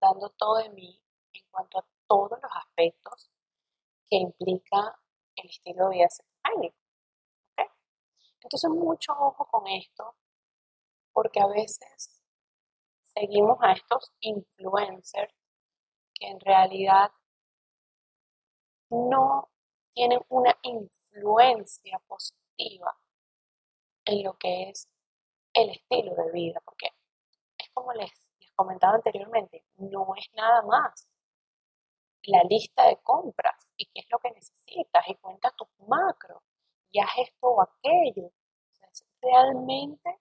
dando 0.00 0.30
todo 0.30 0.56
de 0.56 0.70
mí 0.70 1.02
en 1.34 1.42
cuanto 1.50 1.80
a 1.80 1.86
todos 2.08 2.38
los 2.42 2.50
aspectos 2.56 3.30
que 4.08 4.16
implica 4.16 4.98
el 5.36 5.50
estilo 5.50 5.88
de 5.88 5.96
vida 5.96 6.08
cetogénico. 6.08 6.76
Entonces, 8.42 8.70
mucho 8.70 9.12
ojo 9.12 9.44
con 9.46 9.66
esto, 9.66 10.16
porque 11.20 11.40
a 11.40 11.46
veces 11.48 12.22
seguimos 13.12 13.58
a 13.60 13.72
estos 13.72 14.10
influencers 14.20 15.34
que 16.14 16.28
en 16.28 16.40
realidad 16.40 17.12
no 18.88 19.50
tienen 19.92 20.22
una 20.30 20.56
influencia 20.62 21.98
positiva 22.06 22.96
en 24.06 24.24
lo 24.24 24.38
que 24.38 24.70
es 24.70 24.88
el 25.52 25.68
estilo 25.68 26.14
de 26.14 26.32
vida, 26.32 26.62
porque 26.64 26.88
es 27.58 27.68
como 27.74 27.92
les, 27.92 28.10
les 28.38 28.50
comentaba 28.52 28.94
anteriormente, 28.94 29.62
no 29.76 30.14
es 30.16 30.26
nada 30.32 30.62
más 30.62 31.06
la 32.22 32.42
lista 32.44 32.86
de 32.86 32.96
compras 33.02 33.68
y 33.76 33.84
qué 33.92 34.00
es 34.00 34.06
lo 34.10 34.20
que 34.20 34.30
necesitas 34.30 35.06
y 35.06 35.16
cuenta 35.16 35.50
tus 35.50 35.68
macros 35.86 36.42
y 36.90 36.98
haz 36.98 37.10
esto 37.18 37.46
o 37.46 37.60
aquello. 37.60 38.32
realmente 39.20 40.18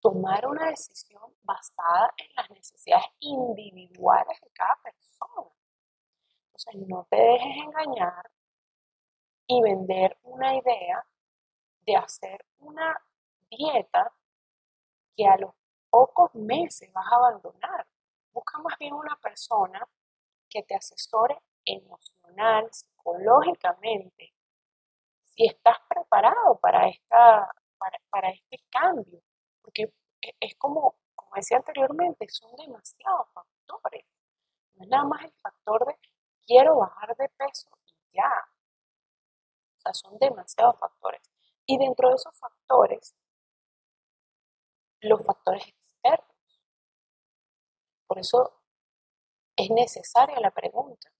tomar 0.00 0.46
una 0.46 0.66
decisión 0.70 1.34
basada 1.42 2.12
en 2.16 2.34
las 2.36 2.50
necesidades 2.50 3.06
individuales 3.20 4.40
de 4.40 4.50
cada 4.50 4.76
persona. 4.82 5.50
Entonces, 6.46 6.74
no 6.88 7.06
te 7.10 7.16
dejes 7.16 7.56
engañar 7.64 8.30
y 9.46 9.62
vender 9.62 10.18
una 10.22 10.56
idea 10.56 11.04
de 11.82 11.96
hacer 11.96 12.44
una 12.58 12.96
dieta 13.50 14.12
que 15.16 15.26
a 15.26 15.36
los 15.36 15.54
pocos 15.90 16.34
meses 16.34 16.92
vas 16.92 17.06
a 17.10 17.16
abandonar. 17.16 17.86
Busca 18.32 18.58
más 18.60 18.78
bien 18.78 18.94
una 18.94 19.16
persona 19.16 19.86
que 20.48 20.62
te 20.62 20.74
asesore 20.74 21.36
emocional, 21.64 22.68
psicológicamente, 22.70 24.32
si 25.22 25.46
estás 25.46 25.78
preparado 25.88 26.58
para, 26.60 26.88
esta, 26.88 27.50
para, 28.10 28.30
este 28.30 28.58
cambio. 28.70 29.20
Porque 29.62 29.92
e, 30.22 30.34
es 30.40 30.54
como, 30.56 30.96
como 31.14 31.32
decía 31.36 31.58
anteriormente, 31.58 32.28
son 32.28 32.54
demasiados 32.56 33.28
factores. 33.32 34.04
No 34.74 34.84
es 34.84 34.90
nada 34.90 35.04
más 35.04 35.24
el 35.24 35.32
factor 35.32 35.86
de 35.86 35.96
quiero 36.46 36.76
bajar 36.78 37.16
de 37.16 37.28
peso 37.30 37.68
y 37.86 38.16
ya. 38.16 38.30
O 39.78 39.80
sea, 39.82 39.94
son 39.94 40.18
demasiados 40.18 40.78
factores. 40.78 41.22
Y 41.66 41.78
dentro 41.78 42.08
de 42.08 42.14
esos 42.16 42.36
factores, 42.38 43.14
los 45.02 45.24
factores 45.24 45.66
externos. 45.66 46.26
Por 48.06 48.18
eso 48.18 48.60
es 49.56 49.70
necesaria 49.70 50.40
la 50.40 50.50
pregunta. 50.50 51.10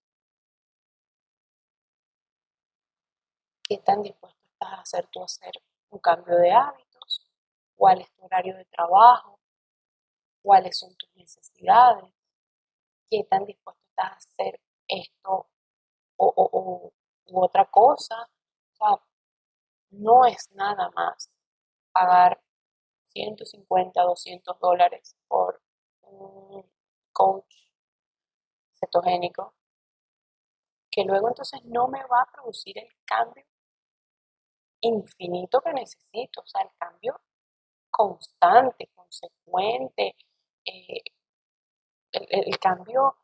¿Qué 3.63 3.79
tan 3.79 4.03
dispuesto 4.03 4.41
estás 4.53 4.73
a 4.73 4.81
hacer 4.81 5.07
tú 5.07 5.23
hacer 5.23 5.53
un 5.91 6.01
cambio 6.01 6.37
de 6.37 6.53
hábitos? 6.53 6.90
¿Cuál 7.81 8.03
es 8.03 8.13
tu 8.13 8.27
horario 8.27 8.59
de 8.59 8.67
trabajo? 8.67 9.41
¿Cuáles 10.43 10.79
son 10.79 10.95
tus 10.97 11.09
necesidades? 11.17 12.13
¿Qué 13.09 13.25
tan 13.25 13.47
dispuesto 13.47 13.83
estás 13.89 14.13
a 14.13 14.17
hacer 14.17 14.61
esto 14.87 15.49
o, 16.17 16.93
u 17.25 17.41
otra 17.43 17.65
cosa? 17.71 18.29
sea, 18.75 19.03
no 19.93 20.27
es 20.27 20.51
nada 20.53 20.91
más 20.91 21.31
pagar 21.91 22.43
150, 23.15 24.03
200 24.03 24.61
dólares 24.61 25.17
por 25.27 25.63
un 26.03 26.71
coach 27.13 27.71
cetogénico 28.79 29.55
que 30.91 31.05
luego 31.05 31.29
entonces 31.29 31.65
no 31.65 31.89
me 31.89 32.05
va 32.05 32.21
a 32.21 32.31
producir 32.31 32.77
el 32.77 32.91
cambio 33.07 33.47
infinito 34.83 35.63
que 35.63 35.73
necesito, 35.73 36.43
o 36.43 36.47
sea, 36.47 36.61
el 36.61 36.71
cambio 36.79 37.19
constante, 37.91 38.89
consecuente, 38.95 40.17
eh, 40.65 41.03
el, 42.13 42.59
cambio 42.59 43.17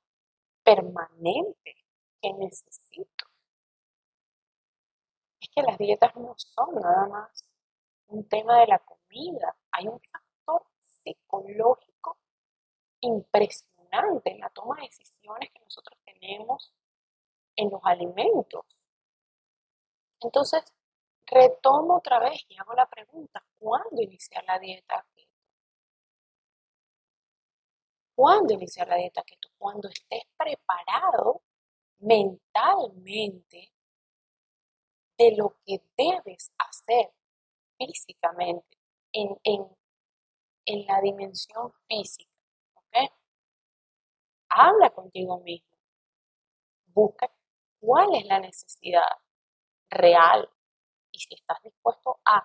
permanente 0.63 1.77
que 2.21 2.33
necesito. 2.33 3.27
Es 5.41 5.49
que 5.55 5.63
las 5.63 5.79
dietas 5.79 6.15
no 6.17 6.35
son 6.37 6.75
nada 6.77 7.07
más 7.07 7.45
un 8.09 8.29
tema 8.29 8.61
de 8.61 8.67
la 8.69 8.79
comida, 8.79 9.57
hay 9.73 9.89
un 9.89 10.01
factor 10.01 10.67
psicológico 10.85 12.19
impresionante 13.01 14.31
en 14.31 14.41
la 14.41 14.51
toma 14.51 14.77
de 14.77 14.83
decisiones 14.83 15.51
que 15.53 15.61
nosotros 15.61 15.99
tenemos 16.05 16.73
en 17.57 17.71
los 17.71 17.81
alimentos. 17.85 18.65
Entonces, 20.21 20.63
retomo 21.27 21.97
otra 21.97 22.19
vez 22.21 22.45
y 22.49 22.57
hago 22.59 22.75
la 22.75 22.89
pregunta, 22.89 23.45
¿cuándo 23.59 24.03
iniciar 24.03 24.45
la 24.45 24.59
dieta 24.59 25.07
keto? 25.15 25.31
¿Cuándo 28.15 28.55
iniciar 28.55 28.89
la 28.89 28.97
dieta 28.97 29.23
keto? 29.23 29.49
Cuando 29.59 29.89
estés 29.89 30.23
preparado 30.37 31.43
mentalmente 31.99 33.73
de 35.19 35.37
lo 35.37 35.57
que 35.65 35.83
debes 35.97 36.53
hacer 36.59 37.13
físicamente, 37.79 38.79
en, 39.13 39.39
en 40.67 40.87
la 40.87 41.01
dimensión 41.01 41.73
física. 41.89 42.31
¿ok? 42.75 43.11
Habla 44.51 44.91
contigo 44.91 45.41
mismo. 45.41 45.69
Busca 46.87 47.31
cuál 47.81 48.15
es 48.15 48.27
la 48.27 48.41
necesidad 48.41 49.09
real 49.91 50.51
y 51.17 51.21
si 51.21 51.35
estás 51.35 51.63
dispuesto 51.63 52.21
a 52.27 52.45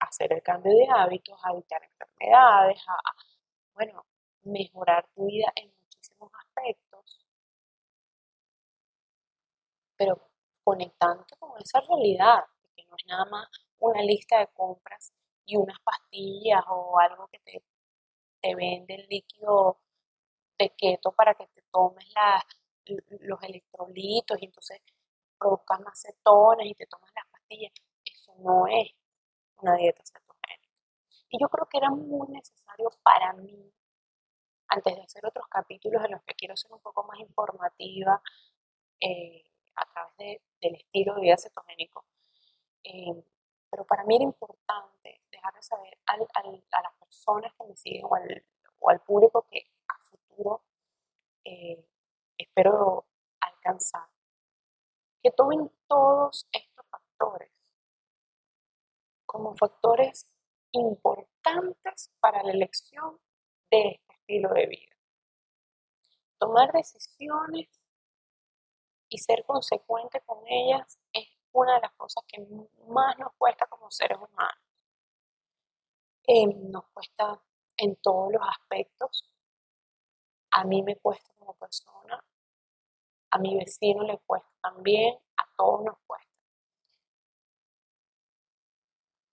hacer 0.00 0.32
el 0.32 0.42
cambio 0.42 0.72
de 0.72 0.86
hábitos, 0.90 1.38
a 1.42 1.52
evitar 1.52 1.82
enfermedades, 1.82 2.80
a, 2.88 2.96
bueno, 3.74 4.04
mejorar 4.42 5.08
tu 5.14 5.26
vida 5.26 5.50
en 5.56 5.72
muchísimos 5.80 6.30
aspectos, 6.34 7.26
pero 9.96 10.20
conectándote 10.62 11.36
con 11.38 11.52
esa 11.60 11.80
realidad, 11.80 12.44
que 12.76 12.84
no 12.86 12.96
es 12.96 13.06
nada 13.06 13.24
más 13.26 13.48
una 13.78 14.02
lista 14.02 14.38
de 14.38 14.48
compras 14.48 15.12
y 15.46 15.56
unas 15.56 15.80
pastillas 15.80 16.62
o 16.68 16.98
algo 16.98 17.28
que 17.28 17.38
te, 17.40 17.64
te 18.40 18.54
vende 18.54 18.94
el 18.96 19.06
líquido 19.08 19.78
de 20.58 20.70
keto 20.70 21.12
para 21.12 21.34
que 21.34 21.46
te 21.48 21.62
tomes 21.72 22.06
los 23.20 23.42
electrolitos 23.42 24.40
y 24.40 24.46
entonces 24.46 24.80
produzcas 25.38 25.80
más 25.80 26.00
cetonas 26.00 26.66
y 26.66 26.74
te 26.74 26.86
tomas 26.86 27.10
las 27.14 27.33
pastillas. 27.44 27.72
Eso 28.04 28.34
no 28.38 28.66
es 28.66 28.90
una 29.58 29.76
dieta 29.76 30.02
cetogénica. 30.04 30.68
Y 31.30 31.38
yo 31.40 31.48
creo 31.48 31.66
que 31.68 31.78
era 31.78 31.90
muy 31.90 32.28
necesario 32.28 32.90
para 33.02 33.32
mí, 33.34 33.72
antes 34.68 34.94
de 34.96 35.02
hacer 35.02 35.26
otros 35.26 35.46
capítulos 35.48 36.04
en 36.04 36.12
los 36.12 36.22
que 36.24 36.34
quiero 36.34 36.56
ser 36.56 36.72
un 36.72 36.80
poco 36.80 37.04
más 37.04 37.18
informativa 37.20 38.20
eh, 39.00 39.44
a 39.76 39.84
través 39.92 40.40
del 40.60 40.74
estilo 40.76 41.14
de 41.14 41.20
vida 41.22 41.36
cetogénico, 41.36 42.04
eh, 42.84 43.24
pero 43.70 43.84
para 43.86 44.04
mí 44.04 44.16
era 44.16 44.24
importante 44.24 45.22
dejar 45.30 45.54
de 45.54 45.62
saber 45.62 45.98
a 46.06 46.16
las 46.82 46.94
personas 46.98 47.52
que 47.58 47.64
me 47.64 47.76
siguen 47.76 48.04
o 48.04 48.14
al, 48.14 48.44
o 48.80 48.90
al 48.90 49.00
público 49.00 49.46
que 49.50 49.66
a 49.88 49.98
futuro 49.98 50.62
eh, 51.44 51.84
espero 52.38 53.06
alcanzar, 53.40 54.08
que 55.22 55.30
tomen 55.32 55.70
todos 55.88 56.46
estos 56.52 56.73
factores 57.16 57.50
como 59.26 59.54
factores 59.56 60.28
importantes 60.70 62.12
para 62.20 62.42
la 62.44 62.52
elección 62.52 63.18
de 63.70 63.88
este 63.88 64.14
estilo 64.14 64.50
de 64.50 64.66
vida. 64.66 64.96
Tomar 66.38 66.72
decisiones 66.72 67.68
y 69.08 69.18
ser 69.18 69.44
consecuente 69.44 70.20
con 70.20 70.46
ellas 70.46 71.00
es 71.12 71.26
una 71.52 71.74
de 71.74 71.80
las 71.80 71.92
cosas 71.94 72.22
que 72.28 72.46
más 72.86 73.18
nos 73.18 73.32
cuesta 73.36 73.66
como 73.66 73.90
seres 73.90 74.18
humanos. 74.18 74.62
Eh, 76.26 76.46
nos 76.46 76.86
cuesta 76.92 77.40
en 77.76 77.96
todos 77.96 78.32
los 78.32 78.42
aspectos. 78.48 79.28
A 80.52 80.64
mí 80.64 80.82
me 80.82 80.96
cuesta 80.96 81.32
como 81.34 81.54
persona, 81.54 82.24
a 83.30 83.38
mi 83.38 83.56
vecino 83.56 84.04
le 84.04 84.18
cuesta 84.18 84.48
también, 84.62 85.18
a 85.36 85.56
todos 85.56 85.82
nos 85.84 85.98
cuesta. 86.06 86.23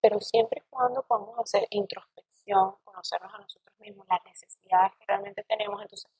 Pero 0.02 0.20
siempre 0.20 0.62
y 0.62 0.68
cuando 0.68 1.02
podamos 1.04 1.38
hacer 1.38 1.66
introspección, 1.70 2.74
conocernos 2.82 3.32
a 3.32 3.38
nosotros 3.38 3.78
mismos, 3.78 4.04
las 4.08 4.22
necesidades 4.24 4.92
que 4.98 5.04
realmente 5.06 5.44
tenemos, 5.44 5.80
entonces 5.80 6.10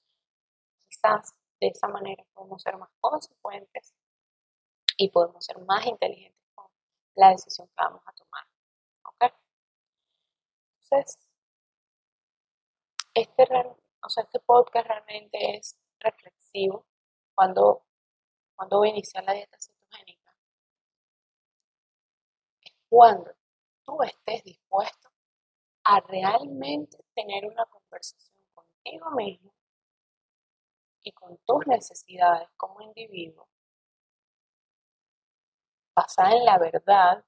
quizás 0.78 1.34
de 1.60 1.66
esa 1.66 1.88
manera 1.88 2.24
podemos 2.32 2.62
ser 2.62 2.76
más 2.76 2.90
consecuentes 3.00 3.92
y 4.96 5.10
podemos 5.10 5.44
ser 5.44 5.58
más 5.62 5.84
inteligentes 5.86 6.40
con 6.54 6.66
la 7.16 7.30
decisión 7.30 7.66
que 7.66 7.74
vamos 7.76 8.02
a 8.06 8.12
tomar. 8.12 8.46
¿Ok? 9.02 9.34
Entonces, 10.84 11.18
este, 13.14 13.42
o 14.04 14.08
sea, 14.08 14.22
este 14.22 14.38
podcast 14.38 14.86
realmente 14.86 15.56
es 15.56 15.76
reflexivo 15.98 16.86
cuando, 17.34 17.82
cuando 18.54 18.78
voy 18.78 18.90
a 18.90 18.92
iniciar 18.92 19.24
la 19.24 19.32
dieta 19.32 19.58
cetogénica. 19.60 20.36
Es 22.64 22.72
cuando 22.88 23.41
estés 24.02 24.44
dispuesto 24.44 25.10
a 25.84 26.00
realmente 26.00 26.98
tener 27.14 27.46
una 27.46 27.64
conversación 27.66 28.46
contigo 28.54 29.10
mismo 29.12 29.52
y 31.02 31.12
con 31.12 31.36
tus 31.38 31.66
necesidades 31.66 32.48
como 32.56 32.80
individuo 32.80 33.48
basada 35.94 36.32
en 36.32 36.44
la 36.44 36.58
verdad 36.58 37.24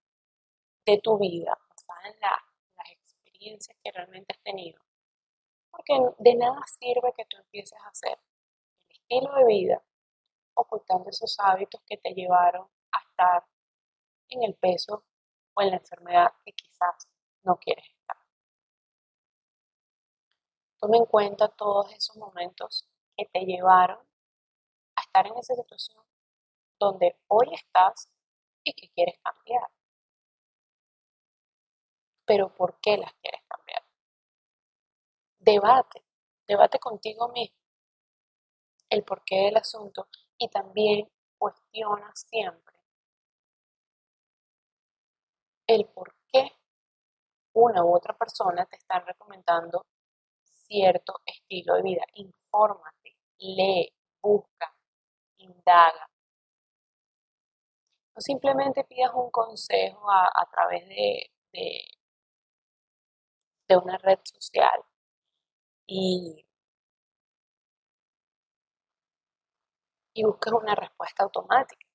de 0.87 0.98
tu 0.98 1.18
vida, 1.18 1.59
basada 1.68 2.09
en 2.09 2.20
las 2.20 2.90
experiencias 2.90 3.77
que 3.83 3.92
realmente 3.92 4.35
has 4.35 4.42
tenido. 4.42 4.81
Porque 5.70 5.94
de 6.18 6.35
nada 6.37 6.62
sirve 6.66 7.12
que 7.16 7.24
tú 7.27 7.37
empieces 7.38 7.79
a 7.81 7.88
hacer 7.88 8.18
el 8.88 8.96
estilo 8.96 9.35
de 9.35 9.44
vida 9.46 9.83
ocultando 10.55 11.11
esos 11.11 11.37
hábitos 11.40 11.81
que 11.87 11.96
te 11.96 12.14
llevaron 12.14 12.68
a 12.92 12.98
estar 13.00 13.44
en 14.29 14.44
el 14.44 14.55
peso 14.55 15.05
o 15.55 15.62
en 15.62 15.71
la 15.71 15.77
enfermedad 15.77 16.33
que 16.45 16.53
quizás 16.53 17.09
no 17.43 17.57
quieres 17.57 17.85
estar. 17.88 18.17
Toma 20.79 20.97
en 20.99 21.07
cuenta 21.07 21.49
todos 21.49 21.93
esos 21.93 22.17
momentos 22.17 22.88
que 23.17 23.27
te 23.27 23.40
llevaron 23.40 23.99
a 24.97 25.03
estar 25.03 25.27
en 25.27 25.37
esa 25.38 25.55
situación 25.55 26.03
donde 26.79 27.17
hoy 27.29 27.55
estás 27.55 28.11
y 28.64 28.73
que 28.75 28.90
quieres 28.90 29.19
cambiar. 29.23 29.71
Pero 32.27 32.55
¿por 32.55 32.81
qué 32.81 32.97
las 32.97 33.12
quieres 33.14 33.43
cambiar? 33.49 33.83
Debate, 35.38 36.05
debate 36.47 36.79
contigo 36.79 37.29
mismo 37.29 37.64
el 38.95 39.03
porqué 39.05 39.37
del 39.47 39.57
asunto 39.57 40.09
y 40.38 40.49
también 40.49 41.11
cuestiona 41.38 42.11
siempre 42.14 42.74
el 45.66 45.87
por 45.87 46.14
qué 46.33 46.53
una 47.55 47.85
u 47.85 47.94
otra 47.94 48.16
persona 48.16 48.66
te 48.66 48.77
está 48.77 49.00
recomendando 49.00 49.87
cierto 50.44 51.20
estilo 51.27 51.74
de 51.77 51.83
vida. 51.83 52.03
Infórmate, 52.14 53.16
lee, 53.38 53.92
busca, 54.22 54.74
indaga, 55.38 56.09
no 58.14 58.20
simplemente 58.20 58.85
pidas 58.85 59.12
un 59.14 59.31
consejo 59.31 60.11
a, 60.11 60.48
través 60.50 60.87
de, 60.88 61.31
de, 63.68 63.77
una 63.77 63.98
red 63.98 64.20
social 64.24 64.85
y, 65.87 66.46
y 70.14 70.24
busques 70.24 70.53
una 70.53 70.74
respuesta 70.74 71.24
automática. 71.24 71.87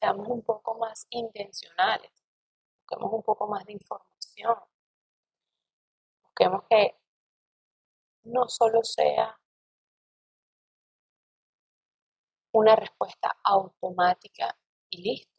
Seamos 0.00 0.28
un 0.28 0.42
poco 0.42 0.78
más 0.78 1.06
intencionales, 1.10 2.10
busquemos 2.88 3.12
un 3.12 3.22
poco 3.22 3.46
más 3.46 3.64
de 3.66 3.72
información, 3.72 4.56
busquemos 6.22 6.62
que 6.70 6.96
no 8.24 8.48
solo 8.48 8.82
sea 8.82 9.38
una 12.52 12.76
respuesta 12.76 13.36
automática 13.44 14.56
y 14.90 15.02
listo. 15.02 15.32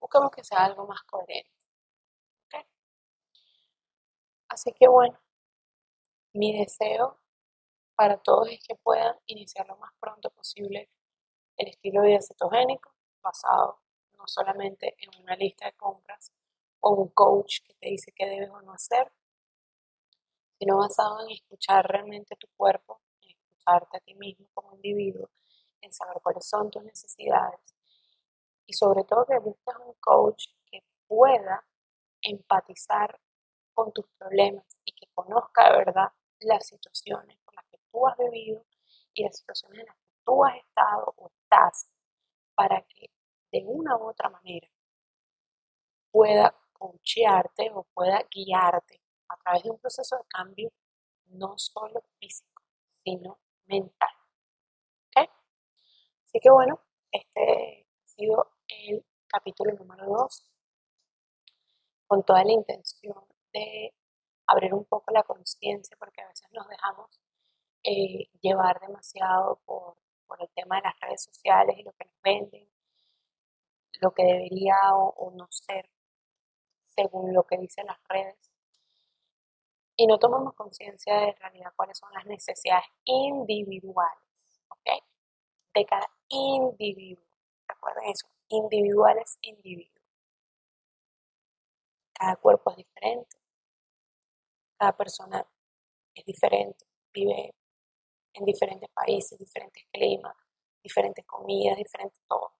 busquemos 0.00 0.30
que 0.30 0.44
sea 0.44 0.64
algo 0.64 0.86
más 0.86 1.02
coherente. 1.04 1.50
Así 4.48 4.72
que 4.72 4.88
bueno, 4.88 5.18
mi 6.34 6.58
deseo 6.58 7.18
para 7.96 8.18
todos 8.18 8.48
es 8.50 8.60
que 8.66 8.74
puedan 8.76 9.16
iniciar 9.26 9.66
lo 9.68 9.76
más 9.76 9.92
pronto 10.00 10.30
posible 10.30 10.90
el 11.56 11.68
estilo 11.68 12.02
de 12.02 12.08
vida 12.08 12.20
cetogénico 12.22 12.94
basado 13.22 13.80
no 14.20 14.26
solamente 14.26 14.94
en 14.98 15.22
una 15.22 15.34
lista 15.34 15.66
de 15.66 15.72
compras 15.72 16.32
o 16.80 16.90
un 16.90 17.08
coach 17.08 17.60
que 17.66 17.74
te 17.74 17.88
dice 17.88 18.12
qué 18.12 18.26
debes 18.26 18.50
o 18.50 18.60
no 18.60 18.72
hacer, 18.72 19.10
sino 20.58 20.76
basado 20.76 21.22
en 21.22 21.30
escuchar 21.30 21.86
realmente 21.86 22.36
tu 22.36 22.46
cuerpo, 22.56 23.00
en 23.22 23.30
escucharte 23.30 23.96
a 23.96 24.00
ti 24.00 24.14
mismo 24.14 24.46
como 24.52 24.74
individuo, 24.74 25.30
en 25.80 25.92
saber 25.92 26.18
cuáles 26.22 26.46
son 26.46 26.70
tus 26.70 26.82
necesidades. 26.84 27.74
Y 28.66 28.74
sobre 28.74 29.04
todo 29.04 29.26
que 29.26 29.38
busques 29.38 29.74
un 29.84 29.94
coach 29.94 30.48
que 30.70 30.84
pueda 31.06 31.64
empatizar 32.20 33.18
con 33.72 33.90
tus 33.92 34.06
problemas 34.18 34.66
y 34.84 34.92
que 34.92 35.06
conozca 35.14 35.70
de 35.70 35.78
verdad 35.78 36.12
las 36.40 36.66
situaciones 36.66 37.38
por 37.38 37.54
las 37.54 37.64
que 37.66 37.78
tú 37.90 38.06
has 38.06 38.18
vivido 38.18 38.62
y 39.14 39.24
las 39.24 39.38
situaciones 39.38 39.80
en 39.80 39.86
las 39.86 39.96
que 39.96 40.10
tú 40.24 40.44
has 40.44 40.56
estado 40.56 41.14
o 41.16 41.30
estás 41.42 41.88
para 42.54 42.82
que 42.82 43.10
de 43.52 43.64
una 43.66 43.96
u 43.96 44.08
otra 44.08 44.30
manera 44.30 44.68
pueda 46.10 46.54
coachearte 46.72 47.70
o 47.72 47.84
pueda 47.94 48.26
guiarte 48.30 49.00
a 49.28 49.36
través 49.36 49.62
de 49.62 49.70
un 49.70 49.78
proceso 49.78 50.16
de 50.16 50.24
cambio 50.28 50.72
no 51.26 51.56
solo 51.58 52.02
físico, 52.18 52.62
sino 53.04 53.38
mental. 53.66 54.10
Así 56.30 56.38
que 56.40 56.50
bueno, 56.50 56.80
este 57.10 57.88
ha 58.04 58.06
sido 58.06 58.52
el 58.68 59.04
capítulo 59.26 59.72
número 59.72 60.06
2 60.06 60.52
con 62.06 62.22
toda 62.24 62.44
la 62.44 62.52
intención 62.52 63.24
de 63.52 63.92
abrir 64.46 64.72
un 64.72 64.84
poco 64.84 65.12
la 65.12 65.24
conciencia 65.24 65.96
porque 65.98 66.22
a 66.22 66.28
veces 66.28 66.46
nos 66.52 66.68
dejamos 66.68 67.20
eh, 67.82 68.30
llevar 68.40 68.78
demasiado 68.80 69.60
por, 69.64 69.96
por, 70.28 70.40
el 70.40 70.48
tema 70.54 70.76
de 70.76 70.82
las 70.82 71.00
redes 71.00 71.24
sociales 71.24 71.76
y 71.76 71.82
lo 71.82 71.92
que 71.94 72.04
nos 72.04 72.22
venden, 72.22 72.68
lo 74.00 74.12
que 74.12 74.24
debería 74.24 74.76
o, 74.94 75.30
no 75.32 75.46
ser 75.50 75.88
según 76.86 77.32
lo 77.32 77.44
que 77.44 77.58
dicen 77.58 77.86
las 77.86 77.98
redes. 78.08 78.36
Y 79.96 80.06
no 80.06 80.18
tomamos 80.18 80.54
conciencia 80.54 81.14
de 81.14 81.28
en 81.28 81.36
realidad 81.36 81.72
cuáles 81.76 81.98
son 81.98 82.12
las 82.12 82.24
necesidades 82.26 82.86
individuales, 83.04 84.24
¿ok? 84.68 85.02
De 85.74 85.84
cada 85.84 86.06
individuo. 86.28 87.24
Recuerden 87.68 88.04
eso, 88.10 88.26
individuales, 88.48 89.38
individuos. 89.42 89.94
Cada 92.14 92.36
cuerpo 92.36 92.70
es 92.70 92.76
diferente, 92.78 93.36
cada 94.78 94.96
persona 94.96 95.46
es 96.14 96.24
diferente, 96.24 96.84
vive 97.12 97.54
en 98.34 98.44
diferentes 98.44 98.90
países, 98.90 99.38
diferentes 99.38 99.84
climas, 99.90 100.36
diferentes 100.82 101.24
comidas, 101.26 101.78
diferentes 101.78 102.20
todo 102.28 102.59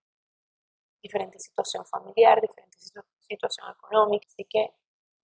diferente 1.02 1.38
situación 1.38 1.84
familiar, 1.86 2.40
diferente 2.40 2.78
situación 2.78 3.70
económica. 3.70 4.26
Así 4.28 4.44
que 4.44 4.74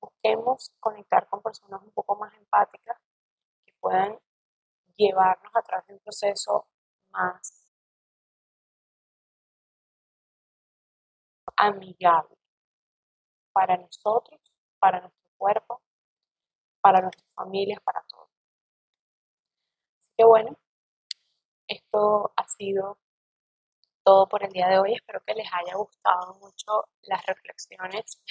busquemos 0.01 0.73
conectar 0.81 1.29
con 1.29 1.43
personas 1.43 1.83
un 1.83 1.93
poco 1.93 2.17
más 2.17 2.35
empáticas 2.35 2.99
que 3.65 3.73
puedan 3.81 4.19
llevarnos 4.97 5.55
a 5.55 5.63
través 5.63 5.87
de 5.87 5.95
un 5.95 6.01
proceso 6.01 6.67
más 7.11 7.67
amigable 11.57 12.37
para 13.53 13.77
nosotros, 13.77 14.41
para 14.79 15.01
nuestro 15.01 15.31
cuerpo, 15.39 15.83
para 16.81 17.01
nuestras 17.01 17.29
familias, 17.35 17.81
para 17.83 18.03
todos. 18.03 18.29
Así 19.99 20.11
que 20.17 20.25
bueno, 20.25 20.57
esto 21.69 22.33
ha 22.37 22.49
sido 22.49 22.99
todo 24.07 24.29
por 24.29 24.45
el 24.45 24.53
día 24.53 24.69
de 24.69 24.79
hoy. 24.79 24.95
Espero 24.95 25.21
que 25.27 25.35
les 25.35 25.49
haya 25.53 25.75
gustado 25.75 26.35
mucho 26.35 26.89
las 27.03 27.27
reflexiones 27.27 28.23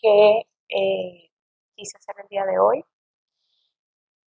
que 0.00 0.42
eh, 0.68 1.30
quise 1.74 1.98
hacer 1.98 2.14
el 2.22 2.28
día 2.28 2.44
de 2.46 2.60
hoy. 2.60 2.84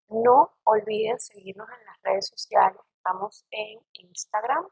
No 0.10 0.52
olviden 0.64 1.18
seguirnos 1.18 1.70
en 1.70 1.86
las 1.86 1.98
redes 2.04 2.28
sociales. 2.28 2.82
Estamos 2.98 3.46
en 3.52 3.80
Instagram, 3.94 4.68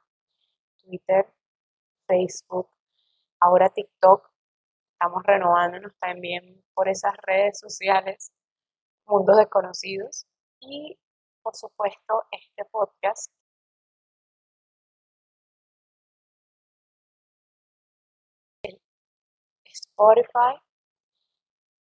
Twitter, 0.83 1.33
Facebook, 2.05 2.69
ahora 3.39 3.69
TikTok. 3.69 4.29
Estamos 4.91 5.23
renovándonos 5.23 5.93
también 5.99 6.65
por 6.73 6.89
esas 6.89 7.15
redes 7.25 7.57
sociales, 7.59 8.33
mundos 9.05 9.37
desconocidos. 9.37 10.27
Y 10.59 10.99
por 11.41 11.55
supuesto, 11.55 12.25
este 12.31 12.65
podcast 12.65 13.31
Spotify 19.99 20.55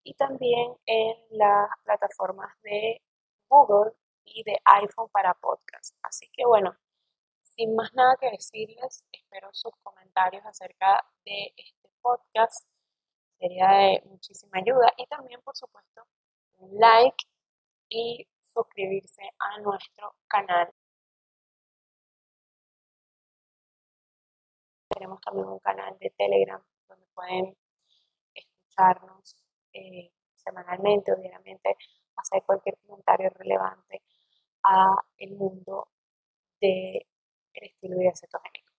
y 0.03 0.13
también 0.15 0.75
en 0.87 1.15
las 1.31 1.69
plataformas 1.83 2.49
de 2.63 3.01
Google 3.47 3.93
y 4.25 4.43
de 4.43 4.59
iPhone 4.65 5.09
para 5.11 5.35
podcast. 5.35 5.95
Así 6.01 6.27
que 6.33 6.45
bueno, 6.45 6.75
sin 7.43 7.75
más 7.75 7.93
nada 7.93 8.15
que 8.19 8.31
decirles, 8.31 9.03
espero 9.11 9.49
sus 9.53 9.73
comentarios 9.83 10.43
acerca 10.45 11.05
de 11.25 11.53
este 11.57 11.89
podcast. 12.01 12.67
Sería 13.39 13.67
de 13.69 14.01
muchísima 14.05 14.57
ayuda 14.59 14.91
y 14.97 15.05
también, 15.07 15.39
por 15.43 15.55
supuesto, 15.55 16.03
un 16.57 16.79
like 16.79 17.23
y 17.89 18.27
suscribirse 18.53 19.21
a 19.39 19.59
nuestro 19.59 20.15
canal. 20.27 20.73
Tenemos 24.89 25.21
también 25.21 25.47
un 25.47 25.59
canal 25.59 25.95
de 25.99 26.09
Telegram 26.17 26.63
donde 26.87 27.05
pueden 27.13 27.55
eh, 29.73 30.11
semanalmente 30.35 31.11
o 31.11 31.15
diariamente, 31.15 31.75
hacer 32.15 32.43
cualquier 32.45 32.77
comentario 32.79 33.29
relevante 33.31 34.03
a 34.63 34.95
el 35.17 35.35
mundo 35.35 35.89
del 36.61 37.05
estilo 37.53 37.95
de 37.95 38.01
vida 38.01 38.13
cetogénico. 38.15 38.71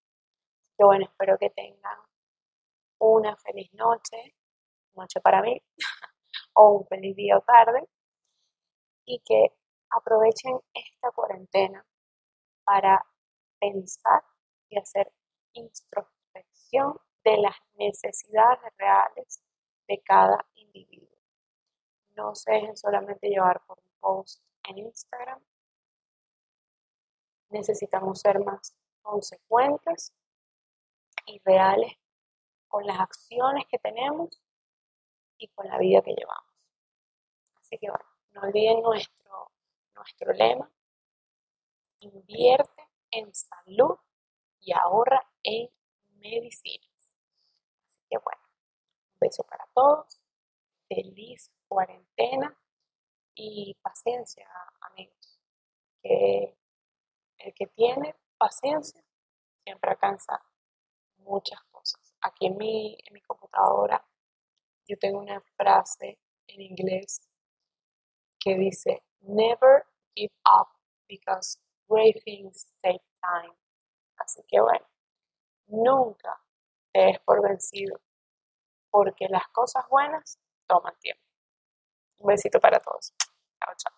que 0.77 0.85
bueno, 0.85 1.05
espero 1.05 1.37
que 1.39 1.51
tengan 1.51 1.99
una 3.01 3.37
feliz 3.37 3.73
noche, 3.75 4.35
noche 4.95 5.21
para 5.21 5.43
mí, 5.43 5.61
o 6.55 6.79
un 6.79 6.87
feliz 6.87 7.17
día 7.17 7.37
o 7.39 7.43
tarde, 7.43 7.89
y 9.05 9.21
que 9.21 9.53
aprovechen 9.91 10.61
esta 10.75 11.11
cuarentena 11.13 11.85
para 12.65 13.05
pensar 13.61 14.23
y 14.69 14.79
hacer 14.79 15.13
introspección 15.55 16.99
de 17.25 17.39
las 17.39 17.57
necesidades 17.75 18.61
reales 18.77 19.43
de 19.89 20.01
cada 20.03 20.47
individuo. 20.55 21.09
No 22.11 22.35
se 22.35 22.53
dejen 22.53 22.77
solamente 22.77 23.29
llevar 23.29 23.61
por 23.67 23.79
un 23.79 23.91
post 23.99 24.43
en 24.69 24.79
Instagram. 24.79 25.43
Necesitamos 27.49 28.21
ser 28.21 28.39
más 28.45 28.77
consecuentes 29.01 30.13
y 31.27 31.41
reales 31.45 31.95
con 32.69 32.87
las 32.87 33.01
acciones 33.01 33.65
que 33.71 33.79
tenemos 33.79 34.41
y 35.39 35.49
con 35.49 35.67
la 35.67 35.79
vida 35.79 36.03
que 36.03 36.15
llevamos. 36.15 36.53
Así 37.57 37.79
que 37.79 37.89
bueno, 37.89 38.05
no 38.33 38.43
olviden 38.43 38.83
nuestro, 38.83 39.51
nuestro 39.95 40.33
lema. 40.35 40.71
Invierte 42.01 42.89
en 43.11 43.35
salud 43.35 43.97
y 44.61 44.73
ahorra 44.73 45.27
en 45.43 45.71
medicinas. 46.19 46.91
Así 47.87 48.01
que 48.11 48.19
bueno 48.19 48.48
beso 49.21 49.45
para 49.45 49.67
todos, 49.75 50.21
feliz 50.89 51.51
cuarentena 51.69 52.57
y 53.35 53.77
paciencia, 53.83 54.49
amigos. 54.81 55.41
Que 56.03 56.57
el 57.39 57.55
que 57.55 57.67
tiene 57.69 58.15
paciencia 58.37 59.03
siempre 59.65 59.91
alcanza 59.91 60.43
muchas 61.19 61.63
cosas. 61.71 62.15
Aquí 62.23 62.47
en 62.47 62.57
mi, 62.57 62.97
en 63.05 63.15
mi 63.15 63.21
computadora 63.23 64.05
yo 64.87 64.99
tengo 64.99 65.19
una 65.19 65.41
frase 65.57 66.19
en 66.47 66.63
inglés 66.63 67.21
que 68.41 68.57
dice, 68.57 69.03
never 69.21 69.85
give 70.15 70.33
up 70.47 70.69
because 71.09 71.59
great 71.89 72.23
things 72.25 72.67
take 72.83 73.03
time. 73.21 73.55
Así 74.17 74.43
que 74.49 74.61
bueno, 74.61 74.87
nunca 75.67 76.41
te 76.93 77.01
des 77.01 77.21
por 77.21 77.43
vencido 77.43 78.01
porque 78.91 79.29
las 79.29 79.49
cosas 79.49 79.85
buenas 79.89 80.39
toman 80.67 80.95
tiempo. 81.01 81.23
Un 82.19 82.29
besito 82.29 82.61
para 82.61 82.81
todos. 82.81 83.13
Chao, 83.19 83.75
chao. 83.77 83.98